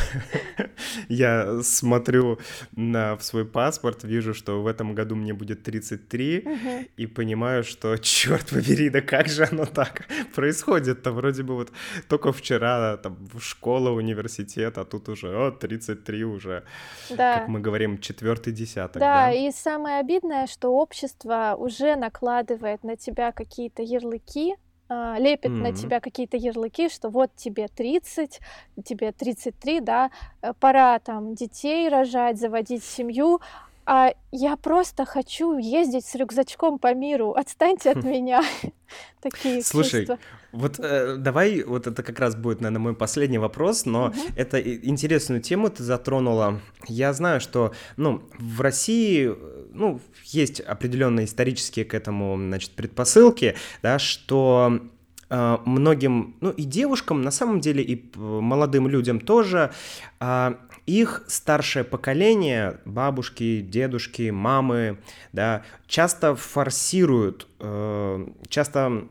Я 1.08 1.62
смотрю 1.62 2.38
на 2.76 3.16
в 3.16 3.22
свой 3.22 3.44
паспорт, 3.46 4.04
вижу, 4.04 4.34
что 4.34 4.62
в 4.62 4.66
этом 4.66 4.94
году 4.94 5.14
мне 5.16 5.32
будет 5.32 5.62
33, 5.62 6.42
Мгм. 6.44 6.86
и 6.96 7.06
понимаю, 7.06 7.64
что, 7.64 7.96
черт 8.02 8.50
побери, 8.50 8.90
да 8.90 9.00
как 9.00 9.28
же 9.28 9.48
оно 9.50 9.64
так 9.64 10.06
происходит-то? 10.34 11.12
Вроде 11.12 11.42
бы 11.42 11.54
вот 11.54 11.72
только 12.08 12.32
вчера 12.32 12.96
там 12.98 13.16
в 13.32 13.40
школа, 13.40 13.90
университет, 13.90 14.78
а 14.78 14.84
тут 14.84 15.08
уже, 15.08 15.28
о, 15.34 15.50
33 15.50 16.24
уже, 16.24 16.64
Да. 17.10 17.38
как 17.38 17.48
мы 17.48 17.60
говорим, 17.60 17.98
четвертый 17.98 18.52
десяток, 18.52 19.00
Да, 19.00 19.26
да? 19.26 19.32
и 19.32 19.50
самое 19.52 20.00
обидное, 20.00 20.46
что 20.46 20.68
общество 20.70 21.54
уже 21.58 21.96
накладывает 21.96 22.84
на 22.84 22.96
тебя 22.96 23.32
какие-то 23.32 23.82
ярлыки, 23.82 24.54
а, 24.90 25.18
лепит 25.18 25.60
на 25.60 25.68
Мгм. 25.68 25.74
тебя 25.74 26.00
какие-то 26.00 26.36
ярлыки, 26.36 26.88
что 26.88 27.10
вот 27.10 27.34
тебе 27.36 27.68
30, 27.68 28.40
тебе 28.84 29.12
33, 29.12 29.80
да, 29.80 30.10
э, 30.42 30.52
пора 30.58 30.98
там 30.98 31.34
детей 31.34 31.88
рожать, 31.88 32.38
заводить 32.40 32.84
семью, 32.84 33.40
а 33.86 34.12
я 34.30 34.56
просто 34.56 35.04
хочу 35.04 35.58
ездить 35.58 36.06
с 36.06 36.14
рюкзачком 36.14 36.78
по 36.78 36.94
миру. 36.94 37.32
Отстаньте 37.32 37.90
от 37.90 38.04
меня. 38.04 38.44
Такие 39.20 39.62
Слушай, 39.62 40.06
чувства. 40.06 40.18
Вот 40.52 40.78
э, 40.78 41.16
давай, 41.16 41.62
вот 41.62 41.86
это 41.86 42.02
как 42.02 42.18
раз 42.18 42.34
будет, 42.34 42.60
наверное, 42.60 42.82
мой 42.82 42.94
последний 42.94 43.38
вопрос, 43.38 43.86
но 43.86 44.12
это 44.36 44.60
интересную 44.60 45.40
тему 45.40 45.70
ты 45.70 45.82
затронула. 45.82 46.60
Я 46.86 47.12
знаю, 47.12 47.40
что, 47.40 47.72
ну, 47.96 48.22
в 48.38 48.60
России, 48.60 49.32
ну, 49.72 50.00
есть 50.24 50.60
определенные 50.60 51.26
исторические 51.26 51.84
к 51.84 51.94
этому, 51.94 52.36
значит, 52.36 52.72
предпосылки, 52.72 53.56
да, 53.82 53.98
что 53.98 54.80
э, 55.28 55.58
многим, 55.64 56.36
ну, 56.40 56.50
и 56.50 56.64
девушкам, 56.64 57.22
на 57.22 57.30
самом 57.30 57.60
деле, 57.60 57.82
и 57.84 58.10
молодым 58.16 58.88
людям 58.88 59.20
тоже, 59.20 59.72
а, 60.18 60.58
их 60.86 61.24
старшее 61.28 61.84
поколение, 61.84 62.80
бабушки, 62.84 63.60
дедушки, 63.60 64.30
мамы, 64.30 64.98
да, 65.32 65.62
часто 65.86 66.34
форсируют, 66.34 67.46
э, 67.60 68.26
часто 68.48 69.08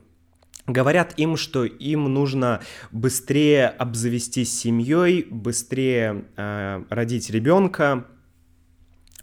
говорят 0.68 1.14
им, 1.18 1.36
что 1.38 1.66
им 1.66 2.14
нужно 2.14 2.62
быстрее 2.92 3.68
обзавестись 3.68 4.58
семьей, 4.60 5.24
быстрее 5.30 6.26
э, 6.38 6.84
родить 6.90 7.30
ребенка, 7.30 8.06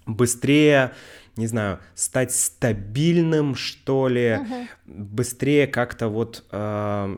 быстрее, 0.05 0.93
не 1.35 1.47
знаю, 1.47 1.79
стать 1.95 2.33
стабильным, 2.33 3.55
что 3.55 4.07
ли, 4.07 4.39
Мгм. 4.41 4.67
быстрее 4.85 5.67
как-то 5.67 6.07
вот, 6.07 6.43
э, 6.51 7.17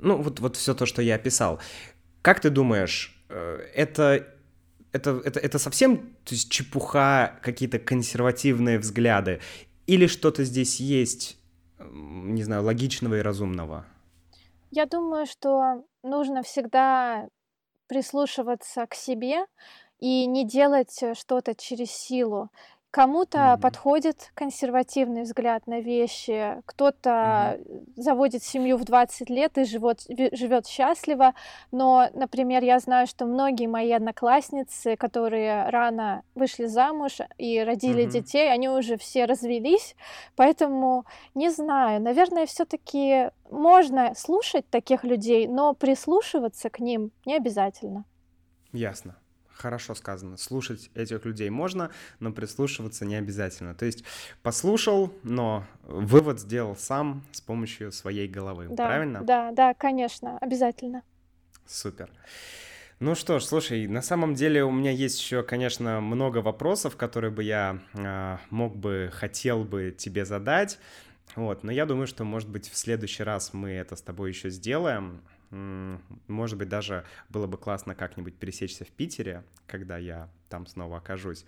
ну 0.00 0.16
вот 0.22 0.40
вот 0.40 0.56
все 0.56 0.74
то, 0.74 0.86
что 0.86 1.02
я 1.02 1.14
описал. 1.14 1.60
Как 2.22 2.40
ты 2.40 2.50
думаешь, 2.50 3.13
это 3.28 4.34
это, 4.94 5.20
это, 5.24 5.40
это 5.40 5.58
совсем 5.58 6.14
то 6.24 6.34
есть, 6.34 6.50
чепуха, 6.50 7.38
какие-то 7.42 7.80
консервативные 7.80 8.78
взгляды? 8.78 9.40
Или 9.86 10.06
что-то 10.06 10.44
здесь 10.44 10.78
есть, 10.78 11.36
не 11.80 12.44
знаю, 12.44 12.62
логичного 12.62 13.18
и 13.18 13.20
разумного? 13.20 13.84
Я 14.70 14.86
думаю, 14.86 15.26
что 15.26 15.84
нужно 16.04 16.42
всегда 16.42 17.28
прислушиваться 17.88 18.86
к 18.86 18.94
себе 18.94 19.46
и 19.98 20.26
не 20.26 20.46
делать 20.46 21.02
э, 21.02 21.14
что-то 21.14 21.54
через 21.54 21.90
силу. 21.90 22.50
Кому-то 22.94 23.38
Мгм. 23.38 23.60
подходит 23.60 24.30
консервативный 24.34 25.22
взгляд 25.22 25.66
на 25.66 25.80
вещи, 25.80 26.62
кто-то 26.64 27.58
заводит 27.96 28.44
семью 28.44 28.76
в 28.76 28.84
20 28.84 29.28
лет 29.30 29.58
и 29.58 29.64
живет, 29.64 30.02
живет 30.08 30.68
счастливо. 30.68 31.34
Но, 31.72 32.08
например, 32.14 32.62
я 32.62 32.78
знаю, 32.78 33.08
что 33.08 33.24
многие 33.26 33.66
мои 33.66 33.90
одноклассницы, 33.90 34.94
которые 34.94 35.68
рано 35.70 36.22
вышли 36.36 36.66
замуж 36.66 37.18
и 37.36 37.64
родили 37.64 38.02
Мгм. 38.02 38.10
детей, 38.10 38.48
они 38.48 38.68
уже 38.68 38.96
все 38.96 39.24
развелись. 39.24 39.96
Поэтому 40.36 41.04
не 41.34 41.50
знаю, 41.50 42.00
наверное, 42.00 42.46
все-таки 42.46 43.30
можно 43.50 44.14
слушать 44.14 44.70
таких 44.70 45.02
людей, 45.02 45.48
но 45.48 45.74
прислушиваться 45.74 46.70
к 46.70 46.78
ним 46.78 47.10
не 47.26 47.34
обязательно. 47.34 48.04
Ясно. 48.72 49.16
Хорошо 49.54 49.94
сказано. 49.94 50.36
Слушать 50.36 50.90
этих 50.94 51.24
людей 51.24 51.48
можно, 51.48 51.90
но 52.20 52.32
прислушиваться 52.32 53.04
не 53.04 53.16
обязательно. 53.16 53.74
То 53.74 53.86
есть 53.86 54.04
послушал, 54.42 55.12
но 55.22 55.64
вывод 55.84 56.40
сделал 56.40 56.76
сам 56.76 57.24
с 57.32 57.40
помощью 57.40 57.92
своей 57.92 58.28
головы. 58.28 58.66
Да, 58.70 58.86
Правильно? 58.86 59.22
да, 59.22 59.52
да, 59.52 59.74
конечно, 59.74 60.38
обязательно. 60.38 61.02
Супер. 61.66 62.10
Ну 63.00 63.14
что 63.14 63.38
ж, 63.38 63.44
слушай, 63.44 63.86
на 63.86 64.02
самом 64.02 64.34
деле 64.34 64.64
у 64.64 64.70
меня 64.70 64.90
есть 64.90 65.20
еще, 65.20 65.42
конечно, 65.42 66.00
много 66.00 66.38
вопросов, 66.38 66.96
которые 66.96 67.30
бы 67.30 67.42
я 67.42 67.80
а, 67.94 68.38
мог 68.50 68.76
бы, 68.76 69.10
хотел 69.12 69.64
бы 69.64 69.94
тебе 69.96 70.24
задать. 70.24 70.78
Вот, 71.36 71.64
но 71.64 71.72
я 71.72 71.86
думаю, 71.86 72.06
что, 72.06 72.24
может 72.24 72.48
быть, 72.48 72.70
в 72.70 72.76
следующий 72.76 73.24
раз 73.24 73.52
мы 73.52 73.70
это 73.70 73.96
с 73.96 74.02
тобой 74.02 74.30
еще 74.30 74.50
сделаем. 74.50 75.22
Может 76.26 76.58
быть, 76.58 76.68
даже 76.68 77.04
было 77.28 77.46
бы 77.46 77.56
классно 77.58 77.94
как-нибудь 77.94 78.36
пересечься 78.36 78.84
в 78.84 78.88
Питере, 78.90 79.44
когда 79.66 79.98
я 79.98 80.28
там 80.48 80.66
снова 80.66 80.98
окажусь. 80.98 81.44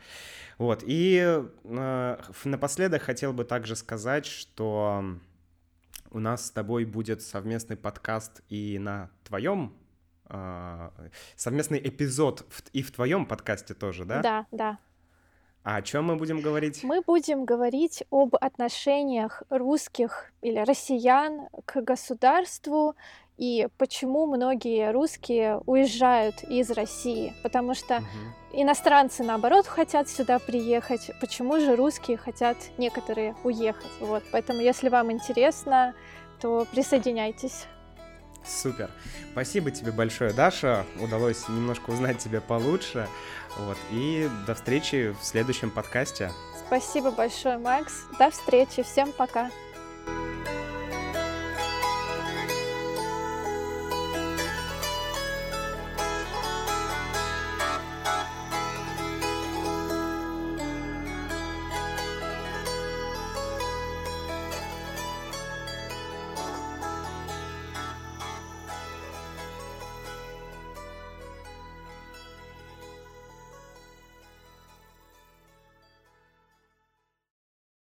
Вот, 0.59 0.83
и 0.87 1.43
э, 1.65 2.17
напоследок 2.45 3.03
хотел 3.03 3.33
бы 3.33 3.45
также 3.45 3.77
сказать, 3.77 4.27
что 4.27 5.05
у 6.11 6.19
нас 6.19 6.47
с 6.47 6.51
тобой 6.51 6.85
будет 6.85 7.23
совместный 7.23 7.77
подкаст 7.77 8.43
и 8.49 8.79
на 8.79 9.11
твоем 9.25 9.75
а, 10.29 10.93
совместный 11.37 11.79
эпизод 11.79 12.45
в- 12.49 12.69
и 12.73 12.83
в 12.83 12.91
твоем 12.91 13.27
подкасте 13.27 13.75
тоже, 13.75 14.05
да? 14.05 14.23
Да, 14.23 14.47
да. 14.51 14.79
А 15.63 15.77
о 15.77 15.83
чем 15.83 16.05
мы 16.05 16.17
будем 16.17 16.41
говорить? 16.41 16.85
Мы 16.85 17.01
будем 17.01 17.45
говорить 17.45 18.05
об 18.11 18.37
отношениях 18.37 19.43
русских 19.51 20.33
или 20.41 20.59
россиян 20.59 21.49
к 21.65 21.81
государству 21.83 22.95
и 23.37 23.69
почему 23.79 24.27
многие 24.27 24.91
русские 24.93 25.61
уезжают 25.67 26.43
из 26.45 26.71
России. 26.71 27.35
Потому 27.43 27.75
что 27.75 28.01
Мгм. 28.01 28.35
иностранцы, 28.53 29.23
наоборот, 29.23 29.67
хотят 29.67 30.09
сюда 30.09 30.39
приехать. 30.39 31.11
Почему 31.21 31.59
же 31.61 31.77
русские 31.77 32.17
хотят 32.17 32.57
некоторые 32.79 33.35
уехать? 33.45 33.91
Вот. 34.01 34.23
Поэтому, 34.33 34.61
если 34.61 34.89
вам 34.89 35.13
интересно, 35.13 35.95
то 36.41 36.67
присоединяйтесь. 36.73 37.67
Супер. 38.47 38.91
Спасибо 39.33 39.71
тебе 39.73 39.91
большое, 39.91 40.33
Даша. 40.33 40.87
Удалось 41.03 41.49
немножко 41.49 41.91
узнать 41.91 42.19
тебя 42.19 42.41
получше. 42.41 43.09
Вот. 43.59 43.77
И 43.91 44.29
до 44.47 44.55
встречи 44.55 45.15
в 45.21 45.25
следующем 45.25 45.71
подкасте. 45.71 46.31
Спасибо 46.67 47.11
большое, 47.11 47.59
Макс. 47.59 47.93
До 48.19 48.31
встречи. 48.31 48.83
Всем 48.83 49.13
пока. 49.13 49.51